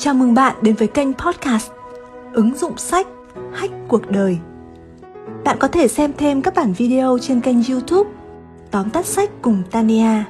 Chào 0.00 0.14
mừng 0.14 0.34
bạn 0.34 0.56
đến 0.62 0.74
với 0.74 0.88
kênh 0.88 1.14
podcast 1.14 1.70
Ứng 2.32 2.54
dụng 2.54 2.78
sách 2.78 3.06
Hách 3.52 3.70
cuộc 3.88 4.10
đời 4.10 4.38
Bạn 5.44 5.56
có 5.60 5.68
thể 5.68 5.88
xem 5.88 6.12
thêm 6.18 6.42
các 6.42 6.54
bản 6.54 6.72
video 6.72 7.18
trên 7.22 7.40
kênh 7.40 7.64
youtube 7.70 8.10
Tóm 8.70 8.90
tắt 8.90 9.06
sách 9.06 9.30
cùng 9.42 9.62
Tania 9.70 10.24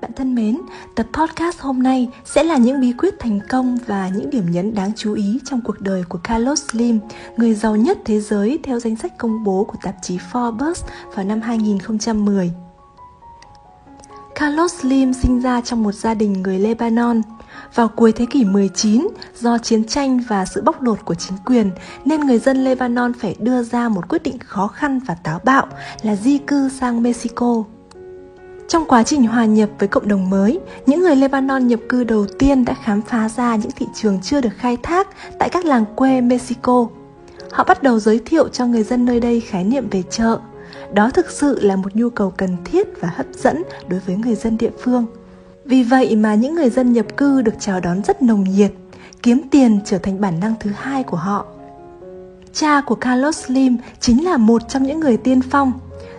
Bạn 0.00 0.12
thân 0.16 0.34
mến, 0.34 0.58
tập 0.96 1.06
podcast 1.12 1.60
hôm 1.60 1.82
nay 1.82 2.08
sẽ 2.24 2.42
là 2.42 2.56
những 2.56 2.80
bí 2.80 2.92
quyết 2.92 3.14
thành 3.18 3.40
công 3.48 3.78
và 3.86 4.08
những 4.08 4.30
điểm 4.30 4.50
nhấn 4.50 4.74
đáng 4.74 4.92
chú 4.96 5.14
ý 5.14 5.40
trong 5.44 5.60
cuộc 5.64 5.80
đời 5.80 6.04
của 6.08 6.18
Carlos 6.24 6.62
Slim, 6.70 7.00
người 7.36 7.54
giàu 7.54 7.76
nhất 7.76 7.98
thế 8.04 8.20
giới 8.20 8.58
theo 8.62 8.80
danh 8.80 8.96
sách 8.96 9.18
công 9.18 9.44
bố 9.44 9.64
của 9.64 9.78
tạp 9.82 9.94
chí 10.02 10.18
Forbes 10.32 10.74
vào 11.14 11.24
năm 11.24 11.40
2010. 11.40 12.52
Carlos 14.38 14.74
Slim 14.74 15.12
sinh 15.12 15.40
ra 15.40 15.60
trong 15.60 15.82
một 15.82 15.92
gia 15.92 16.14
đình 16.14 16.32
người 16.32 16.58
Lebanon. 16.58 17.22
Vào 17.74 17.88
cuối 17.88 18.12
thế 18.12 18.26
kỷ 18.30 18.44
19, 18.44 19.08
do 19.34 19.58
chiến 19.58 19.84
tranh 19.84 20.20
và 20.28 20.44
sự 20.44 20.62
bóc 20.62 20.82
lột 20.82 21.04
của 21.04 21.14
chính 21.14 21.38
quyền, 21.46 21.70
nên 22.04 22.20
người 22.20 22.38
dân 22.38 22.64
Lebanon 22.64 23.12
phải 23.12 23.36
đưa 23.38 23.62
ra 23.62 23.88
một 23.88 24.08
quyết 24.08 24.22
định 24.22 24.38
khó 24.38 24.66
khăn 24.66 25.00
và 25.06 25.14
táo 25.14 25.40
bạo 25.44 25.66
là 26.02 26.16
di 26.16 26.38
cư 26.38 26.68
sang 26.68 27.02
Mexico. 27.02 27.64
Trong 28.68 28.84
quá 28.84 29.02
trình 29.02 29.26
hòa 29.26 29.44
nhập 29.44 29.70
với 29.78 29.88
cộng 29.88 30.08
đồng 30.08 30.30
mới, 30.30 30.60
những 30.86 31.00
người 31.00 31.16
Lebanon 31.16 31.66
nhập 31.66 31.80
cư 31.88 32.04
đầu 32.04 32.26
tiên 32.38 32.64
đã 32.64 32.74
khám 32.82 33.02
phá 33.02 33.28
ra 33.28 33.56
những 33.56 33.72
thị 33.76 33.86
trường 33.94 34.18
chưa 34.22 34.40
được 34.40 34.52
khai 34.58 34.76
thác 34.82 35.08
tại 35.38 35.48
các 35.48 35.64
làng 35.64 35.84
quê 35.96 36.20
Mexico. 36.20 36.86
Họ 37.50 37.64
bắt 37.64 37.82
đầu 37.82 37.98
giới 37.98 38.20
thiệu 38.24 38.48
cho 38.48 38.66
người 38.66 38.82
dân 38.82 39.04
nơi 39.04 39.20
đây 39.20 39.40
khái 39.40 39.64
niệm 39.64 39.88
về 39.90 40.02
chợ, 40.10 40.38
đó 40.92 41.10
thực 41.10 41.30
sự 41.30 41.60
là 41.60 41.76
một 41.76 41.96
nhu 41.96 42.10
cầu 42.10 42.30
cần 42.30 42.56
thiết 42.64 43.00
và 43.00 43.08
hấp 43.16 43.26
dẫn 43.32 43.62
đối 43.88 44.00
với 44.00 44.16
người 44.16 44.34
dân 44.34 44.58
địa 44.58 44.70
phương. 44.82 45.06
Vì 45.64 45.82
vậy 45.82 46.16
mà 46.16 46.34
những 46.34 46.54
người 46.54 46.70
dân 46.70 46.92
nhập 46.92 47.06
cư 47.16 47.42
được 47.42 47.54
chào 47.60 47.80
đón 47.80 48.02
rất 48.02 48.22
nồng 48.22 48.44
nhiệt, 48.44 48.72
kiếm 49.22 49.40
tiền 49.50 49.80
trở 49.84 49.98
thành 49.98 50.20
bản 50.20 50.40
năng 50.40 50.54
thứ 50.60 50.70
hai 50.76 51.02
của 51.02 51.16
họ. 51.16 51.46
Cha 52.52 52.80
của 52.80 52.94
Carlos 52.94 53.46
Slim 53.46 53.76
chính 54.00 54.24
là 54.24 54.36
một 54.36 54.68
trong 54.68 54.82
những 54.82 55.00
người 55.00 55.16
tiên 55.16 55.40
phong. 55.50 55.72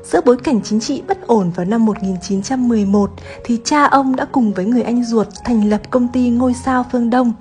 Giữa 0.03 0.21
bối 0.25 0.37
cảnh 0.37 0.61
chính 0.63 0.79
trị 0.79 1.01
bất 1.07 1.27
ổn 1.27 1.51
vào 1.55 1.65
năm 1.65 1.85
1911 1.85 3.11
thì 3.45 3.59
cha 3.63 3.85
ông 3.85 4.15
đã 4.15 4.25
cùng 4.25 4.53
với 4.53 4.65
người 4.65 4.83
anh 4.83 5.03
ruột 5.03 5.27
thành 5.45 5.69
lập 5.69 5.81
công 5.89 6.07
ty 6.07 6.29
Ngôi 6.29 6.53
sao 6.65 6.85
Phương 6.91 7.09
Đông. 7.09 7.33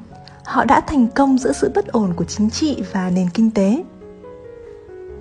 Họ 0.44 0.64
đã 0.64 0.80
thành 0.80 1.06
công 1.14 1.38
giữa 1.38 1.52
sự 1.52 1.70
bất 1.74 1.86
ổn 1.86 2.12
của 2.16 2.24
chính 2.24 2.50
trị 2.50 2.82
và 2.92 3.10
nền 3.10 3.28
kinh 3.34 3.50
tế. 3.50 3.82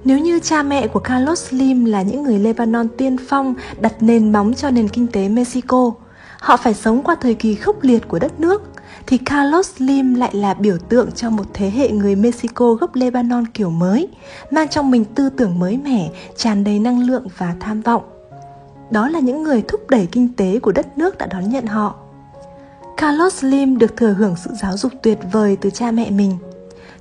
Nếu 0.04 0.20
như 0.20 0.40
cha 0.40 0.64
mẹ 0.64 0.88
của 0.88 1.00
Carlos 1.00 1.50
Slim 1.50 1.86
là 1.86 2.02
những 2.02 2.24
người 2.24 2.40
Lebanon 2.40 2.88
tiên 2.98 3.18
phong 3.28 3.56
đặt 3.80 3.94
nền 4.00 4.32
móng 4.32 4.54
cho 4.54 4.70
nền 4.70 4.90
kinh 4.90 5.08
tế 5.08 5.30
Mexico, 5.30 5.94
họ 6.40 6.58
phải 6.58 6.74
sống 6.74 7.04
qua 7.04 7.16
thời 7.16 7.34
kỳ 7.34 7.56
khốc 7.56 7.84
liệt 7.84 8.08
của 8.08 8.20
đất 8.20 8.40
nước, 8.40 8.64
thì 9.08 9.18
Carlos 9.18 9.70
Slim 9.76 10.16
lại 10.16 10.36
là 10.36 10.54
biểu 10.54 10.78
tượng 10.90 11.12
cho 11.12 11.30
một 11.30 11.44
thế 11.54 11.70
hệ 11.70 11.90
người 11.90 12.16
Mexico 12.16 12.74
gốc 12.74 12.96
Lebanon 12.96 13.48
kiểu 13.48 13.70
mới, 13.70 14.08
mang 14.52 14.68
trong 14.68 14.92
mình 14.92 15.06
tư 15.06 15.30
tưởng 15.30 15.60
mới 15.60 15.78
mẻ, 15.78 16.10
tràn 16.36 16.64
đầy 16.64 16.80
năng 16.80 17.00
lượng 17.00 17.28
và 17.38 17.56
tham 17.60 17.82
vọng. 17.82 18.04
Đó 18.92 19.10
là 19.10 19.20
những 19.20 19.44
người 19.44 19.62
thúc 19.68 19.90
đẩy 19.90 20.08
kinh 20.12 20.34
tế 20.34 20.60
của 20.60 20.72
đất 20.72 20.98
nước 20.98 21.18
đã 21.18 21.26
đón 21.26 21.50
nhận 21.50 21.66
họ. 21.66 21.96
Carlos 22.98 23.34
Slim 23.34 23.78
được 23.78 23.98
thừa 23.98 24.14
hưởng 24.14 24.36
sự 24.36 24.52
giáo 24.62 24.78
dục 24.78 24.92
tuyệt 25.04 25.20
vời 25.32 25.58
từ 25.62 25.70
cha 25.70 25.92
mẹ 25.92 26.12
mình– 26.12 26.38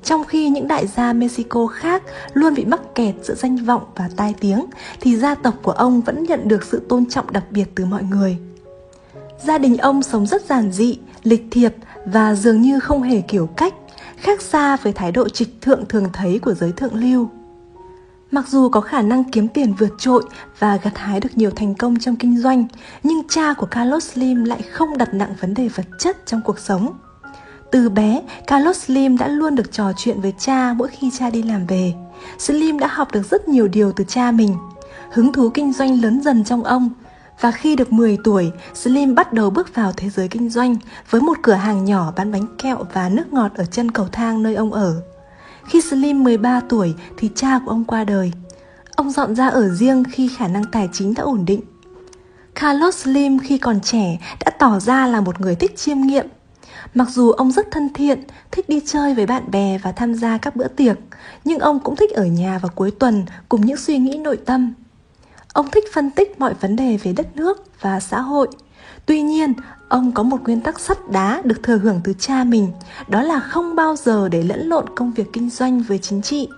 trong 0.07 0.25
khi 0.25 0.49
những 0.49 0.69
đại 0.69 0.87
gia 0.87 1.13
Mexico 1.13 1.67
khác 1.67 2.03
luôn 2.33 2.55
bị 2.55 2.65
mắc 2.65 2.81
kẹt 2.95 3.15
giữa 3.23 3.35
danh 3.35 3.57
vọng 3.57 3.83
và 3.97 4.09
tai 4.17 4.35
tiếng, 4.41 4.67
thì 5.01 5.17
gia 5.17 5.35
tộc 5.35 5.55
của 5.63 5.73
ông 5.73 6.01
vẫn 6.01 6.23
nhận 6.23 6.49
được 6.49 6.65
sự 6.65 6.83
tôn 6.89 7.07
trọng 7.07 7.33
đặc 7.33 7.45
biệt 7.51 7.65
từ 7.75 7.85
mọi 7.85 8.03
người. 8.03 8.37
Gia 9.45 9.59
đình 9.59 9.77
ông 9.77 10.03
sống 10.03 10.27
rất 10.27 10.45
giản 10.45 10.73
dị, 10.73 10.99
lịch 11.23 11.47
thiệp 11.51 11.75
và 12.05 12.35
dường 12.35 12.63
như 12.63 12.81
không 12.81 13.03
hề 13.03 13.21
kiểu 13.21 13.47
cách, 13.47 13.75
khác 14.17 14.43
xa 14.43 14.77
với 14.77 14.93
thái 14.93 15.13
độ 15.13 15.29
trịch 15.29 15.61
thượng 15.61 15.85
thường 15.89 16.09
thấy 16.13 16.39
của 16.39 16.55
giới 16.55 16.73
thượng 16.73 16.95
lưu. 16.95 17.29
Mặc 18.31 18.49
dù 18.49 18.69
có 18.69 18.81
khả 18.81 19.03
năng 19.03 19.25
kiếm 19.31 19.49
tiền 19.49 19.75
vượt 19.79 19.93
trội 19.99 20.25
và 20.59 20.77
gặt 20.83 20.99
hái 20.99 21.21
được 21.21 21.31
nhiều 21.35 21.51
thành 21.57 21.75
công 21.75 21.99
trong 21.99 22.17
kinh 22.17 22.39
doanh, 22.39 22.67
nhưng 23.03 23.23
cha 23.29 23.55
của 23.55 23.67
Carlos 23.67 24.13
Slim 24.13 24.45
lại 24.45 24.63
không 24.63 24.99
đặt 24.99 25.15
nặng 25.15 25.35
vấn 25.41 25.55
đề 25.55 25.69
vật 25.69 25.87
chất 25.99 26.27
trong 26.27 26.41
cuộc 26.45 26.59
sống. 26.59 26.93
Từ 27.71 27.89
bé, 27.89 28.23
Carlos 28.47 28.79
Slim 28.79 29.19
đã 29.19 29.29
luôn 29.29 29.55
được 29.55 29.73
trò 29.73 29.93
chuyện 29.97 30.21
với 30.21 30.33
cha 30.39 30.75
mỗi 30.77 30.89
khi 30.89 31.11
cha 31.19 31.31
đi 31.31 31.43
làm 31.43 31.67
về. 31.67 31.95
Slim 32.39 32.79
đã 32.79 32.87
học 32.87 33.09
được 33.13 33.31
rất 33.31 33.49
nhiều 33.49 33.69
điều 33.69 33.93
từ 33.93 34.05
cha 34.09 34.31
mình. 34.31 34.57
Hứng 35.13 35.33
thú 35.33 35.51
kinh 35.55 35.73
doanh 35.73 36.03
lớn 36.03 36.21
dần 36.23 36.45
trong 36.45 36.65
ông. 36.65 36.91
Và 37.41 37.51
khi 37.51 37.77
được 37.77 37.93
10 37.93 38.19
tuổi, 38.25 38.53
Slim 38.75 39.15
bắt 39.15 39.33
đầu 39.33 39.51
bước 39.51 39.75
vào 39.75 39.93
thế 39.97 40.11
giới 40.11 40.29
kinh 40.29 40.49
doanh 40.49 40.77
với 41.11 41.21
một 41.21 41.37
cửa 41.43 41.53
hàng 41.53 41.85
nhỏ 41.85 42.13
bán 42.17 42.33
bánh 42.33 42.47
kẹo 42.59 42.79
và 42.93 43.09
nước 43.09 43.33
ngọt 43.33 43.51
ở 43.57 43.65
chân 43.65 43.91
cầu 43.91 44.09
thang 44.13 44.43
nơi 44.43 44.55
ông 44.55 44.73
ở. 44.73 45.03
Khi 45.69 45.81
Slim 45.81 46.25
13 46.25 46.61
tuổi 46.69 46.95
thì 47.17 47.31
cha 47.35 47.59
của 47.65 47.71
ông 47.71 47.85
qua 47.85 48.05
đời. 48.05 48.33
Ông 48.97 49.11
dọn 49.11 49.35
ra 49.35 49.49
ở 49.49 49.69
riêng 49.69 50.05
khi 50.13 50.31
khả 50.39 50.49
năng 50.49 50.65
tài 50.73 50.89
chính 50.93 51.15
đã 51.15 51.23
ổn 51.23 51.45
định. 51.45 51.61
Carlos 52.55 52.97
Slim 52.97 53.39
khi 53.39 53.59
còn 53.59 53.81
trẻ 53.81 54.19
đã 54.45 54.51
tỏ 54.51 54.81
ra 54.81 55.07
là 55.07 55.21
một 55.21 55.41
người 55.41 55.55
thích 55.55 55.77
chiêm 55.77 56.01
nghiệm 56.01 56.27
Mặc 56.95 57.09
dù 57.11 57.31
ông 57.31 57.53
rất 57.53 57.71
thân 57.71 57.89
thiện, 57.95 58.23
thích 58.51 58.69
đi 58.69 58.81
chơi 58.87 59.15
với 59.15 59.27
bạn 59.27 59.51
bè 59.51 59.79
và 59.83 59.93
tham 59.93 60.15
gia 60.15 60.39
các 60.39 60.57
bữa 60.57 60.69
tiệc, 60.69 60.97
nhưng 61.45 61.59
ông 61.59 61.81
cũng 61.81 61.97
thích 61.97 62.11
ở 62.11 62.25
nhà 62.25 62.59
vào 62.59 62.71
cuối 62.75 62.91
tuần 62.91 63.25
cùng 63.49 63.67
những 63.67 63.77
suy 63.77 63.99
nghĩ 63.99 64.19
nội 64.19 64.37
tâm. 64.37 64.75
Ông 65.53 65.71
thích 65.71 65.85
phân 65.93 66.11
tích 66.11 66.41
mọi 66.41 66.55
vấn 66.55 66.77
đề 66.77 66.97
về 66.97 67.13
đất 67.13 67.37
nước 67.37 67.65
và 67.81 68.01
xã 68.01 68.21
hội. 68.21 68.49
Tuy 69.07 69.23
nhiên, 69.23 69.53
ông 69.89 70.13
có 70.13 70.23
một 70.23 70.43
nguyên 70.43 70.61
tắc 70.61 70.81
sắt 70.81 71.11
đá 71.11 71.43
được 71.45 71.63
thừa 71.63 71.79
hưởng 71.79 72.01
từ 72.05 72.13
cha 72.19 72.45
mình, 72.45 72.69
đó 73.09 73.23
là 73.23 73.41
không 73.41 73.77
bao 73.77 73.97
giờ 73.97 74.29
để 74.29 74.43
lẫn 74.43 74.69
lộn 74.69 74.85
công 74.95 75.13
việc 75.13 75.33
kinh 75.33 75.51
doanh 75.51 75.83
với 75.83 75.99
chính 75.99 76.23
trị. 76.23 76.49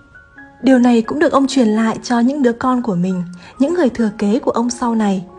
Điều 0.61 0.79
này 0.79 1.01
cũng 1.01 1.19
được 1.19 1.31
ông 1.31 1.47
truyền 1.47 1.67
lại 1.67 1.99
cho 2.03 2.19
những 2.19 2.43
đứa 2.43 2.53
con 2.53 2.81
của 2.81 2.95
mình, 2.95 3.23
những 3.59 3.73
người 3.73 3.89
thừa 3.89 4.09
kế 4.17 4.39
của 4.39 4.51
ông 4.51 4.69
sau 4.69 4.95
này– 4.95 5.25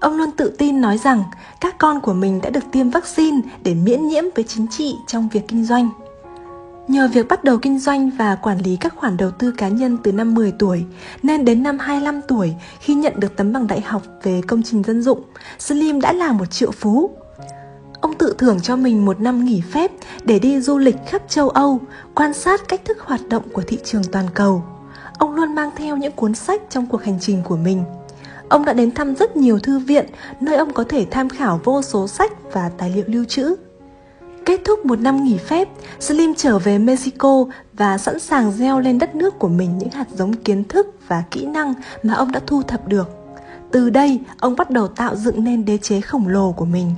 Ông 0.00 0.16
luôn 0.16 0.30
tự 0.30 0.54
tin 0.58 0.80
nói 0.80 0.98
rằng 0.98 1.22
các 1.60 1.78
con 1.78 2.00
của 2.00 2.12
mình 2.12 2.40
đã 2.40 2.50
được 2.50 2.64
tiêm 2.72 2.90
vaccine 2.90 3.40
để 3.62 3.74
miễn 3.74 4.08
nhiễm 4.08 4.24
với 4.34 4.44
chính 4.44 4.66
trị 4.70 4.96
trong 5.06 5.28
việc 5.32 5.48
kinh 5.48 5.64
doanh. 5.64 5.90
Nhờ 6.88 7.08
việc 7.12 7.28
bắt 7.28 7.44
đầu 7.44 7.58
kinh 7.58 7.78
doanh 7.78 8.10
và 8.10 8.34
quản 8.34 8.58
lý 8.58 8.76
các 8.76 8.94
khoản 8.96 9.16
đầu 9.16 9.30
tư 9.30 9.50
cá 9.50 9.68
nhân 9.68 9.98
từ 10.02 10.12
năm 10.12 10.34
10 10.34 10.52
tuổi, 10.52 10.84
nên 11.22 11.44
đến 11.44 11.62
năm 11.62 11.78
25 11.78 12.20
tuổi 12.28 12.54
khi 12.80 12.94
nhận 12.94 13.20
được 13.20 13.36
tấm 13.36 13.52
bằng 13.52 13.66
đại 13.66 13.80
học 13.80 14.02
về 14.22 14.40
công 14.46 14.62
trình 14.62 14.82
dân 14.82 15.02
dụng, 15.02 15.22
Slim 15.58 16.00
đã 16.00 16.12
là 16.12 16.32
một 16.32 16.46
triệu 16.50 16.70
phú. 16.70 17.10
Ông 18.00 18.14
tự 18.14 18.34
thưởng 18.38 18.60
cho 18.60 18.76
mình 18.76 19.04
một 19.04 19.20
năm 19.20 19.44
nghỉ 19.44 19.62
phép 19.72 19.90
để 20.24 20.38
đi 20.38 20.60
du 20.60 20.78
lịch 20.78 20.96
khắp 21.06 21.22
châu 21.28 21.48
Âu, 21.48 21.80
quan 22.14 22.34
sát 22.34 22.68
cách 22.68 22.80
thức 22.84 23.00
hoạt 23.00 23.20
động 23.28 23.42
của 23.52 23.62
thị 23.66 23.78
trường 23.84 24.04
toàn 24.12 24.26
cầu. 24.34 24.64
Ông 25.18 25.34
luôn 25.34 25.54
mang 25.54 25.70
theo 25.76 25.96
những 25.96 26.12
cuốn 26.12 26.34
sách 26.34 26.62
trong 26.70 26.86
cuộc 26.86 27.04
hành 27.04 27.18
trình 27.20 27.42
của 27.44 27.56
mình– 27.56 27.84
Ông 28.48 28.64
đã 28.64 28.72
đến 28.72 28.90
thăm 28.90 29.14
rất 29.14 29.36
nhiều 29.36 29.58
thư 29.58 29.78
viện, 29.78 30.06
nơi 30.40 30.56
ông 30.56 30.72
có 30.72 30.84
thể 30.88 31.06
tham 31.10 31.28
khảo 31.28 31.60
vô 31.64 31.82
số 31.82 32.08
sách 32.08 32.32
và 32.52 32.70
tài 32.78 32.90
liệu 32.90 33.04
lưu 33.06 33.24
trữ. 33.24 33.54
Kết 34.44 34.60
thúc 34.64 34.86
một 34.86 34.98
năm 34.98 35.24
nghỉ 35.24 35.38
phép, 35.38 35.68
Slim 36.00 36.34
trở 36.34 36.58
về 36.58 36.78
Mexico 36.78 37.44
và 37.72 37.98
sẵn 37.98 38.20
sàng 38.20 38.52
gieo 38.52 38.80
lên 38.80 38.98
đất 38.98 39.14
nước 39.14 39.38
của 39.38 39.48
mình 39.48 39.78
những 39.78 39.90
hạt 39.90 40.06
giống 40.14 40.32
kiến 40.32 40.64
thức 40.64 40.86
và 41.08 41.22
kỹ 41.30 41.46
năng 41.46 41.74
mà 42.02 42.14
ông 42.14 42.32
đã 42.32 42.40
thu 42.46 42.62
thập 42.62 42.88
được. 42.88 43.08
Từ 43.70 43.90
đây, 43.90 44.20
ông 44.38 44.56
bắt 44.56 44.70
đầu 44.70 44.88
tạo 44.88 45.16
dựng 45.16 45.44
nên 45.44 45.64
đế 45.64 45.78
chế 45.78 46.00
khổng 46.00 46.28
lồ 46.28 46.52
của 46.52 46.64
mình. 46.64 46.94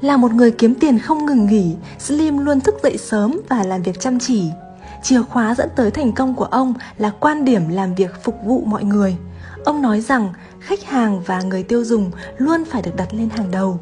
Là 0.00 0.16
một 0.16 0.32
người 0.32 0.50
kiếm 0.50 0.74
tiền 0.74 0.98
không 0.98 1.26
ngừng 1.26 1.46
nghỉ, 1.46 1.74
Slim 1.98 2.38
luôn 2.38 2.60
thức 2.60 2.74
dậy 2.82 2.96
sớm 2.96 3.40
và 3.48 3.64
làm 3.64 3.82
việc 3.82 4.00
chăm 4.00 4.18
chỉ. 4.18 4.44
Chìa 5.02 5.22
khóa 5.22 5.54
dẫn 5.54 5.68
tới 5.76 5.90
thành 5.90 6.12
công 6.12 6.34
của 6.34 6.44
ông 6.44 6.74
là 6.98 7.12
quan 7.20 7.44
điểm 7.44 7.68
làm 7.68 7.94
việc 7.94 8.24
phục 8.24 8.34
vụ 8.44 8.62
mọi 8.66 8.84
người– 8.84 9.16
Ông 9.64 9.82
nói 9.82 10.00
rằng 10.00 10.32
khách 10.60 10.84
hàng 10.84 11.22
và 11.26 11.42
người 11.42 11.62
tiêu 11.62 11.84
dùng 11.84 12.10
luôn 12.38 12.64
phải 12.64 12.82
được 12.82 12.96
đặt 12.96 13.14
lên 13.14 13.30
hàng 13.30 13.50
đầu. 13.50 13.80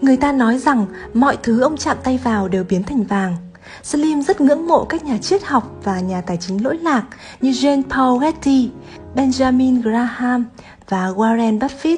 Người 0.00 0.16
ta 0.16 0.32
nói 0.32 0.58
rằng 0.58 0.86
mọi 1.14 1.38
thứ 1.42 1.60
ông 1.60 1.76
chạm 1.76 1.96
tay 2.04 2.20
vào 2.24 2.48
đều 2.48 2.64
biến 2.64 2.82
thành 2.82 3.02
vàng. 3.04 3.36
Slim 3.82 4.22
rất 4.22 4.40
ngưỡng 4.40 4.66
mộ 4.66 4.84
các 4.84 5.04
nhà 5.04 5.18
triết 5.18 5.44
học 5.44 5.76
và 5.84 6.00
nhà 6.00 6.20
tài 6.20 6.36
chính 6.36 6.64
lỗi 6.64 6.78
lạc 6.78 7.04
như 7.40 7.50
Jean 7.50 7.82
Paul 7.90 8.22
Getty, 8.22 8.70
Benjamin 9.14 9.82
Graham 9.82 10.46
và 10.88 11.08
Warren 11.08 11.58
Buffett. 11.58 11.96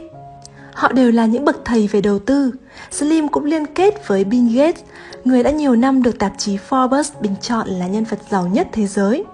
Họ 0.75 0.93
đều 0.93 1.13
là 1.13 1.27
những 1.27 1.45
bậc 1.45 1.65
thầy 1.65 1.89
về 1.89 2.01
đầu 2.01 2.19
tư. 2.19 2.53
Slim 2.91 3.29
cũng 3.29 3.45
liên 3.45 3.67
kết 3.67 4.09
với 4.09 4.25
Bill 4.25 4.57
Gates, 4.57 4.83
người 5.25 5.43
đã 5.43 5.51
nhiều 5.51 5.77
năm 5.77 6.03
được 6.03 6.19
tạp 6.19 6.33
chí 6.39 6.59
Forbes 6.69 7.11
bình 7.21 7.35
chọn 7.41 7.69
là 7.69 7.87
nhân 7.87 8.05
vật 8.05 8.19
giàu 8.31 8.47
nhất 8.47 8.69
thế 8.73 8.87
giới. 8.87 9.25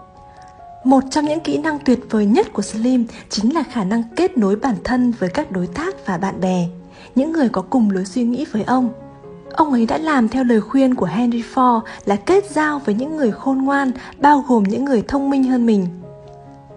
Một 0.88 1.04
trong 1.10 1.24
những 1.24 1.40
kỹ 1.40 1.58
năng 1.58 1.78
tuyệt 1.78 1.98
vời 2.10 2.26
nhất 2.26 2.52
của 2.52 2.62
Slim 2.62 3.06
chính 3.28 3.54
là 3.54 3.62
khả 3.62 3.84
năng 3.84 4.02
kết 4.16 4.38
nối 4.38 4.56
bản 4.56 4.74
thân 4.84 5.12
với 5.18 5.28
các 5.28 5.52
đối 5.52 5.66
tác 5.66 6.06
và 6.06 6.18
bạn 6.18 6.40
bè, 6.40 6.66
những 7.14 7.32
người 7.32 7.48
có 7.48 7.62
cùng 7.62 7.90
lối 7.90 8.04
suy 8.04 8.22
nghĩ 8.22 8.44
với 8.52 8.62
ông. 8.62 8.88
Ông 9.52 9.72
ấy 9.72 9.86
đã 9.86 9.98
làm 9.98 10.28
theo 10.28 10.44
lời 10.44 10.60
khuyên 10.60 10.94
của 10.94 11.06
Henry 11.06 11.42
Ford 11.54 11.80
là 12.04 12.16
kết 12.16 12.50
giao 12.50 12.78
với 12.78 12.94
những 12.94 13.16
người 13.16 13.30
khôn 13.30 13.58
ngoan, 13.58 13.92
bao 14.18 14.44
gồm 14.48 14.62
những 14.62 14.84
người 14.84 15.02
thông 15.08 15.30
minh 15.30 15.44
hơn 15.44 15.66
mình. 15.66 15.86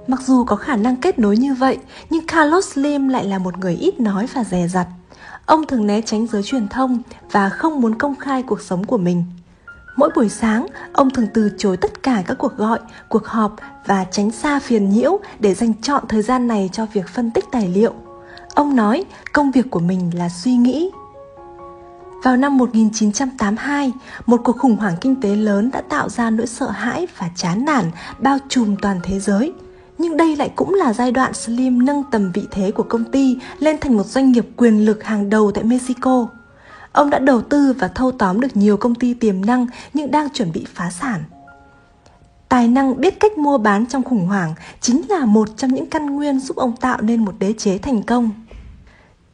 Mặc 0.07 0.21
dù 0.25 0.43
có 0.43 0.55
khả 0.55 0.75
năng 0.75 0.95
kết 0.95 1.19
nối 1.19 1.37
như 1.37 1.53
vậy, 1.53 1.77
nhưng 2.09 2.27
Carlos 2.27 2.73
Slim 2.73 3.07
lại 3.07 3.25
là 3.25 3.37
một 3.37 3.57
người 3.57 3.73
ít 3.73 3.99
nói 3.99 4.27
và 4.33 4.43
dè 4.43 4.67
dặt. 4.67 4.87
Ông 5.45 5.65
thường 5.67 5.87
né 5.87 6.01
tránh 6.01 6.27
giới 6.27 6.43
truyền 6.43 6.67
thông 6.67 7.01
và 7.31 7.49
không 7.49 7.81
muốn 7.81 7.95
công 7.95 8.15
khai 8.15 8.43
cuộc 8.43 8.61
sống 8.61 8.83
của 8.83 8.97
mình. 8.97 9.23
Mỗi 10.01 10.09
buổi 10.15 10.29
sáng, 10.29 10.65
ông 10.93 11.09
thường 11.09 11.27
từ 11.33 11.51
chối 11.57 11.77
tất 11.77 12.03
cả 12.03 12.23
các 12.27 12.37
cuộc 12.37 12.57
gọi, 12.57 12.79
cuộc 13.09 13.25
họp 13.25 13.55
và 13.85 14.05
tránh 14.11 14.31
xa 14.31 14.59
phiền 14.59 14.89
nhiễu 14.89 15.19
để 15.39 15.53
dành 15.53 15.73
chọn 15.81 16.03
thời 16.09 16.21
gian 16.21 16.47
này 16.47 16.69
cho 16.73 16.85
việc 16.93 17.07
phân 17.07 17.31
tích 17.31 17.45
tài 17.51 17.67
liệu. 17.67 17.93
Ông 18.53 18.75
nói 18.75 19.05
công 19.33 19.51
việc 19.51 19.65
của 19.69 19.79
mình 19.79 20.11
là 20.17 20.29
suy 20.29 20.55
nghĩ. 20.55 20.89
Vào 22.23 22.37
năm 22.37 22.57
1982, 22.57 23.91
một 24.25 24.41
cuộc 24.43 24.57
khủng 24.57 24.75
hoảng 24.75 24.95
kinh 25.01 25.21
tế 25.21 25.35
lớn 25.35 25.71
đã 25.73 25.81
tạo 25.81 26.09
ra 26.09 26.29
nỗi 26.29 26.47
sợ 26.47 26.69
hãi 26.69 27.07
và 27.17 27.29
chán 27.35 27.65
nản 27.65 27.85
bao 28.19 28.37
trùm 28.49 28.75
toàn 28.81 28.99
thế 29.03 29.19
giới. 29.19 29.53
Nhưng 29.97 30.17
đây 30.17 30.35
lại 30.35 30.51
cũng 30.55 30.73
là 30.73 30.93
giai 30.93 31.11
đoạn 31.11 31.33
Slim 31.33 31.85
nâng 31.85 32.03
tầm 32.11 32.31
vị 32.31 32.47
thế 32.51 32.71
của 32.71 32.83
công 32.83 33.03
ty 33.03 33.37
lên 33.59 33.77
thành 33.81 33.97
một 33.97 34.05
doanh 34.05 34.31
nghiệp 34.31 34.47
quyền 34.57 34.85
lực 34.85 35.03
hàng 35.03 35.29
đầu 35.29 35.51
tại 35.51 35.63
Mexico. 35.63 36.27
Ông 36.91 37.09
đã 37.09 37.19
đầu 37.19 37.41
tư 37.41 37.73
và 37.79 37.87
thâu 37.87 38.11
tóm 38.11 38.39
được 38.39 38.57
nhiều 38.57 38.77
công 38.77 38.95
ty 38.95 39.13
tiềm 39.13 39.45
năng 39.45 39.67
nhưng 39.93 40.11
đang 40.11 40.29
chuẩn 40.29 40.51
bị 40.51 40.65
phá 40.73 40.89
sản. 40.89 41.23
Tài 42.49 42.67
năng 42.67 43.01
biết 43.01 43.19
cách 43.19 43.37
mua 43.37 43.57
bán 43.57 43.85
trong 43.85 44.03
khủng 44.03 44.27
hoảng 44.27 44.53
chính 44.81 45.01
là 45.09 45.25
một 45.25 45.49
trong 45.57 45.73
những 45.73 45.85
căn 45.85 46.15
nguyên 46.15 46.39
giúp 46.39 46.57
ông 46.57 46.75
tạo 46.75 47.01
nên 47.01 47.25
một 47.25 47.33
đế 47.39 47.53
chế 47.57 47.77
thành 47.77 48.03
công. 48.03 48.31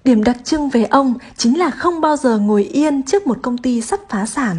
Điểm 0.04 0.24
đặc 0.24 0.38
trưng 0.44 0.69
về 0.69 0.83
ông 0.83 1.13
chính 1.38 1.59
là 1.59 1.69
không 1.69 2.01
bao 2.01 2.18
giờ 2.18 2.38
ngồi 2.38 2.63
yên 2.63 3.04
trước 3.04 3.27
một 3.27 3.38
công 3.42 3.57
ty 3.57 3.81
sắp 3.81 4.00
phá 4.09 4.25
sản. 4.25 4.57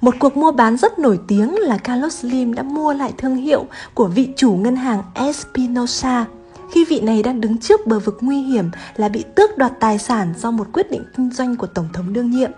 Một 0.00 0.14
cuộc 0.18 0.36
mua 0.36 0.52
bán 0.52 0.76
rất 0.76 0.98
nổi 0.98 1.18
tiếng 1.28 1.54
là 1.58 1.78
Carlos 1.78 2.14
Slim 2.14 2.54
đã 2.54 2.62
mua 2.62 2.92
lại 2.92 3.12
thương 3.18 3.36
hiệu 3.36 3.66
của 3.94 4.06
vị 4.06 4.28
chủ 4.36 4.52
ngân 4.52 4.76
hàng 4.76 5.02
Espinosa 5.14 6.26
khi 6.72 6.84
vị 6.84 7.00
này 7.00 7.22
đang 7.22 7.40
đứng 7.40 7.58
trước 7.58 7.86
bờ 7.86 7.98
vực 7.98 8.18
nguy 8.20 8.42
hiểm 8.42 8.70
là 8.96 9.08
bị 9.08 9.24
tước 9.34 9.58
đoạt 9.58 9.72
tài 9.80 9.98
sản 9.98 10.34
do 10.38 10.50
một 10.50 10.66
quyết 10.72 10.90
định 10.90 11.04
kinh 11.16 11.30
doanh 11.30 11.56
của 11.56 11.66
Tổng 11.66 11.88
thống 11.92 12.12
đương 12.12 12.30
nhiệm. 12.30 12.50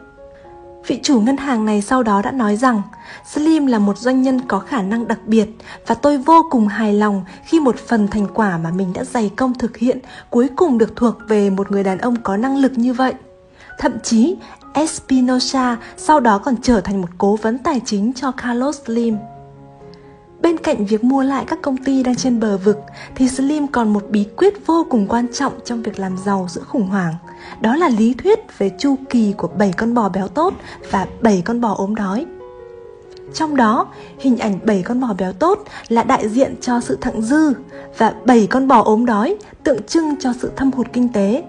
Vị 0.87 1.01
chủ 1.03 1.21
ngân 1.21 1.37
hàng 1.37 1.65
này 1.65 1.83
sau 1.83 2.03
đó 2.03 2.23
đã 2.23 2.31
nói 2.31 2.57
rằng 2.57 2.83
Slim 3.33 3.67
là 3.67 3.79
một 3.79 3.99
doanh 3.99 4.23
nhân 4.23 4.41
có 4.49 4.59
khả 4.59 4.83
năng 4.83 5.09
đặc 5.09 5.19
biệt 5.27 5.49
và 5.87 5.95
tôi 5.95 6.19
vô 6.19 6.43
cùng 6.51 6.69
hài 6.69 6.93
lòng 6.93 7.25
khi 7.45 7.61
một 7.61 7.77
phần 7.77 8.09
thành 8.09 8.27
quả 8.35 8.59
mà 8.59 8.71
mình 8.71 8.93
đã 8.93 9.05
dày 9.05 9.31
công 9.37 9.55
thực 9.55 9.77
hiện 9.77 9.99
cuối 10.31 10.49
cùng 10.57 10.79
được 10.79 10.97
thuộc 10.97 11.15
về 11.29 11.51
một 11.51 11.71
người 11.71 11.83
đàn 11.83 11.99
ông 11.99 12.17
có 12.23 12.37
năng 12.37 12.57
lực 12.57 12.73
như 12.79 12.93
vậy. 12.93 13.15
Thậm 13.79 13.93
chí, 14.03 14.37
Espinosa 14.75 15.77
sau 15.97 16.21
đó 16.21 16.39
còn 16.39 16.55
trở 16.63 16.81
thành 16.81 17.01
một 17.01 17.09
cố 17.19 17.37
vấn 17.43 17.59
tài 17.59 17.81
chính 17.85 18.13
cho 18.13 18.33
Carlos 18.33 18.81
Slim. 18.85 19.17
Bên 20.45 20.59
cạnh 20.59 20.85
việc 20.87 21.05
mua 21.05 21.23
lại 21.23 21.45
các 21.49 21.63
công 21.63 21.77
ty 21.77 22.03
đang 22.03 22.15
trên 22.15 22.41
bờ 22.41 22.59
vực 22.59 22.79
thì 23.15 23.29
Slim 23.29 23.67
còn 23.67 23.93
một 23.93 24.05
bí 24.09 24.25
quyết 24.37 24.67
vô 24.67 24.87
cùng 24.91 25.07
quan 25.09 25.27
trọng 25.33 25.53
trong 25.65 25.83
việc 25.83 25.99
làm 25.99 26.17
giàu 26.25 26.47
giữa 26.51 26.63
khủng 26.63 26.87
hoảng. 26.87 27.15
Đó 27.61 27.77
là 27.77 27.89
lý 27.89 28.15
thuyết 28.15 28.59
về 28.59 28.71
chu 28.79 28.97
kỳ 29.11 29.33
của 29.33 29.49
7 29.49 29.73
con 29.73 29.95
bò 29.95 30.09
béo 30.09 30.29
tốt 30.29 30.55
và 30.91 31.07
7 31.21 31.43
con 31.45 31.61
bò 31.61 31.75
ốm 31.79 31.95
đói. 31.95 32.27
Trong 33.35 33.57
đó, 33.57 33.87
hình 34.19 34.39
ảnh 34.39 34.59
7 34.65 34.83
con 34.83 35.01
bò 35.01 35.15
béo 35.19 35.33
tốt 35.33 35.65
là 35.89 36.03
đại 36.03 36.29
diện 36.29 36.55
cho 36.61 36.81
sự 36.81 36.99
thặng 37.01 37.23
dư 37.23 37.53
và 37.99 38.15
7 38.25 38.47
con 38.47 38.69
bò 38.69 38.83
ốm 38.83 39.07
đói 39.07 39.37
tượng 39.65 39.83
trưng 39.83 40.15
cho 40.21 40.33
sự 40.41 40.51
thâm 40.57 40.71
hụt 40.73 40.87
kinh 40.93 41.09
tế. 41.09 41.43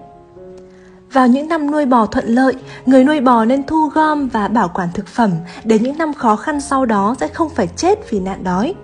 Vào 1.12 1.28
những 1.28 1.48
năm 1.48 1.70
nuôi 1.70 1.86
bò 1.86 2.06
thuận 2.06 2.26
lợi, 2.26 2.54
người 2.86 3.04
nuôi 3.04 3.20
bò 3.20 3.44
nên 3.44 3.62
thu 3.62 3.88
gom 3.88 4.28
và 4.28 4.48
bảo 4.48 4.70
quản 4.74 4.88
thực 4.94 5.06
phẩm 5.06 5.30
để 5.64 5.78
những 5.78 5.98
năm 5.98 6.14
khó 6.14 6.36
khăn 6.36 6.60
sau 6.60 6.86
đó 6.86 7.14
sẽ 7.20 7.28
không 7.28 7.48
phải 7.48 7.66
chết 7.76 8.10
vì 8.10 8.20
nạn 8.20 8.44
đói. 8.44 8.74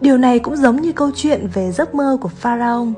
Điều 0.00 0.18
này 0.18 0.38
cũng 0.38 0.56
giống 0.56 0.76
như 0.76 0.92
câu 0.92 1.10
chuyện 1.14 1.48
về 1.54 1.72
giấc 1.72 1.94
mơ 1.94 2.18
của 2.20 2.28
Pharaoh. 2.28 2.88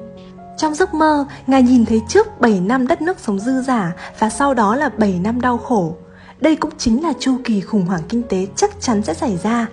Trong 0.57 0.75
giấc 0.75 0.95
mơ, 0.95 1.27
Ngài 1.47 1.63
nhìn 1.63 1.87
thấy 1.87 2.03
trước 2.09 2.41
7 2.41 2.61
năm 2.61 2.87
đất 2.87 3.03
nước 3.03 3.19
sống 3.19 3.39
dư 3.39 3.63
giả 3.63 3.93
và 4.19 4.31
sau 4.31 4.55
đó 4.55 4.77
là 4.77 4.89
7 4.89 5.21
năm 5.25 5.41
đau 5.41 5.59
khổ. 5.59 5.95
Đây 6.41 6.57
cũng 6.57 6.71
chính 6.79 7.03
là 7.03 7.13
chu 7.19 7.37
kỳ 7.45 7.61
khủng 7.61 7.87
hoảng 7.87 8.03
kinh 8.09 8.23
tế 8.23 8.47
chắc 8.57 8.81
chắn 8.81 9.03
sẽ 9.03 9.15
xảy 9.15 9.39
ra. 9.43 9.67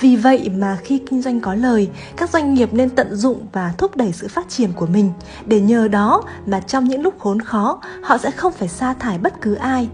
Vì 0.00 0.16
vậy 0.16 0.50
mà 0.54 0.78
khi 0.82 1.02
kinh 1.10 1.22
doanh 1.22 1.40
có 1.40 1.54
lời, 1.54 1.88
các 2.16 2.30
doanh 2.30 2.54
nghiệp 2.54 2.68
nên 2.72 2.90
tận 2.90 3.14
dụng 3.16 3.46
và 3.52 3.74
thúc 3.78 3.96
đẩy 3.96 4.12
sự 4.12 4.28
phát 4.28 4.48
triển 4.48 4.72
của 4.72 4.86
mình 4.86 5.12
để 5.46 5.60
nhờ 5.60 5.88
đó 5.88 6.22
mà 6.46 6.60
trong 6.60 6.84
những 6.84 7.02
lúc 7.02 7.14
khốn 7.18 7.40
khó, 7.40 7.80
họ 8.02 8.18
sẽ 8.18 8.30
không 8.30 8.52
phải 8.52 8.68
sa 8.68 8.94
thải 8.94 9.18
bất 9.18 9.40
cứ 9.40 9.54
ai. 9.54 9.88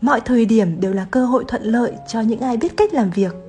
Mọi 0.00 0.20
thời 0.20 0.46
điểm 0.46 0.80
đều 0.80 0.92
là 0.92 1.06
cơ 1.10 1.26
hội 1.26 1.44
thuận 1.48 1.62
lợi 1.62 1.92
cho 2.08 2.20
những 2.20 2.40
ai 2.40 2.56
biết 2.56 2.76
cách 2.76 2.94
làm 2.94 3.10
việc. 3.10 3.43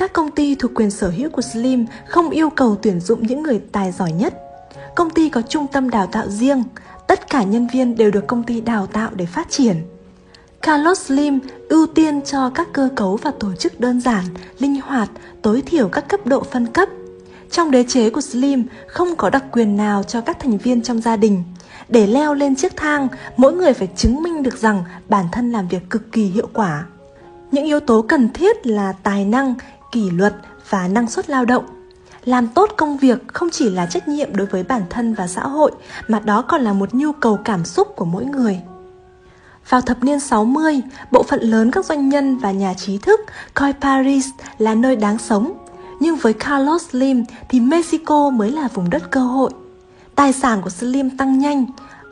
Các 0.00 0.12
công 0.12 0.30
ty 0.30 0.54
thuộc 0.54 0.70
quyền 0.74 0.90
sở 0.90 1.08
hữu 1.08 1.30
của 1.30 1.42
Slim 1.42 1.86
không 2.08 2.30
yêu 2.30 2.50
cầu 2.50 2.76
tuyển 2.82 3.00
dụng 3.00 3.26
những 3.26 3.42
người 3.42 3.60
tài 3.72 3.92
giỏi 3.92 4.12
nhất. 4.12 4.34
Công 4.94 5.10
ty 5.10 5.28
có 5.28 5.42
trung 5.42 5.66
tâm 5.72 5.90
đào 5.90 6.06
tạo 6.06 6.28
riêng, 6.28 6.62
tất 7.06 7.30
cả 7.30 7.42
nhân 7.42 7.68
viên 7.72 7.96
đều 7.96 8.10
được 8.10 8.26
công 8.26 8.42
ty 8.42 8.60
đào 8.60 8.86
tạo 8.86 9.10
để 9.14 9.26
phát 9.26 9.50
triển. 9.50 9.76
Carlos 10.62 11.00
Slim 11.00 11.40
ưu 11.68 11.86
tiên 11.86 12.22
cho 12.22 12.50
các 12.50 12.68
cơ 12.72 12.88
cấu 12.96 13.16
và 13.16 13.32
tổ 13.40 13.52
chức 13.54 13.80
đơn 13.80 14.00
giản, 14.00 14.24
linh 14.58 14.80
hoạt, 14.80 15.10
tối 15.42 15.62
thiểu 15.66 15.88
các 15.88 16.08
cấp 16.08 16.26
độ 16.26 16.42
phân 16.42 16.66
cấp. 16.66 16.88
Trong 17.50 17.70
đế 17.70 17.84
chế 17.88 18.10
của 18.10 18.20
Slim 18.20 18.64
không 18.86 19.16
có 19.16 19.30
đặc 19.30 19.44
quyền 19.52 19.76
nào 19.76 20.02
cho 20.02 20.20
các 20.20 20.38
thành 20.40 20.58
viên 20.58 20.82
trong 20.82 21.00
gia 21.00 21.16
đình. 21.16 21.42
Để 21.88 22.06
leo 22.06 22.34
lên 22.34 22.56
chiếc 22.56 22.76
thang, 22.76 23.08
mỗi 23.36 23.52
người 23.52 23.72
phải 23.72 23.88
chứng 23.96 24.22
minh 24.22 24.42
được 24.42 24.58
rằng 24.58 24.84
bản 25.08 25.24
thân 25.32 25.52
làm 25.52 25.68
việc 25.68 25.90
cực 25.90 26.12
kỳ 26.12 26.24
hiệu 26.24 26.48
quả. 26.52 26.84
Những 27.52 27.64
yếu 27.64 27.80
tố 27.80 28.02
cần 28.02 28.28
thiết 28.32 28.66
là 28.66 28.92
tài 28.92 29.24
năng, 29.24 29.54
kỷ 29.92 30.10
luật 30.10 30.34
và 30.68 30.88
năng 30.88 31.10
suất 31.10 31.30
lao 31.30 31.44
động. 31.44 31.64
Làm 32.24 32.48
tốt 32.48 32.70
công 32.76 32.96
việc 32.96 33.18
không 33.28 33.50
chỉ 33.50 33.70
là 33.70 33.86
trách 33.86 34.08
nhiệm 34.08 34.36
đối 34.36 34.46
với 34.46 34.62
bản 34.62 34.82
thân 34.90 35.14
và 35.14 35.26
xã 35.26 35.42
hội, 35.42 35.72
mà 36.08 36.20
đó 36.20 36.42
còn 36.42 36.60
là 36.60 36.72
một 36.72 36.94
nhu 36.94 37.12
cầu 37.12 37.38
cảm 37.44 37.64
xúc 37.64 37.88
của 37.96 38.04
mỗi 38.04 38.24
người. 38.24 38.60
Vào 39.68 39.80
thập 39.80 40.04
niên 40.04 40.20
60, 40.20 40.80
bộ 41.10 41.22
phận 41.22 41.40
lớn 41.40 41.70
các 41.70 41.84
doanh 41.84 42.08
nhân 42.08 42.38
và 42.38 42.50
nhà 42.50 42.74
trí 42.74 42.98
thức 42.98 43.20
coi 43.54 43.72
Paris 43.72 44.26
là 44.58 44.74
nơi 44.74 44.96
đáng 44.96 45.18
sống. 45.18 45.52
Nhưng 46.00 46.16
với 46.16 46.32
Carlos 46.32 46.90
Slim 46.90 47.24
thì 47.48 47.60
Mexico 47.60 48.30
mới 48.30 48.50
là 48.50 48.68
vùng 48.74 48.90
đất 48.90 49.10
cơ 49.10 49.20
hội. 49.20 49.50
Tài 50.14 50.32
sản 50.32 50.62
của 50.62 50.70
Slim 50.70 51.16
tăng 51.16 51.38
nhanh, 51.38 51.66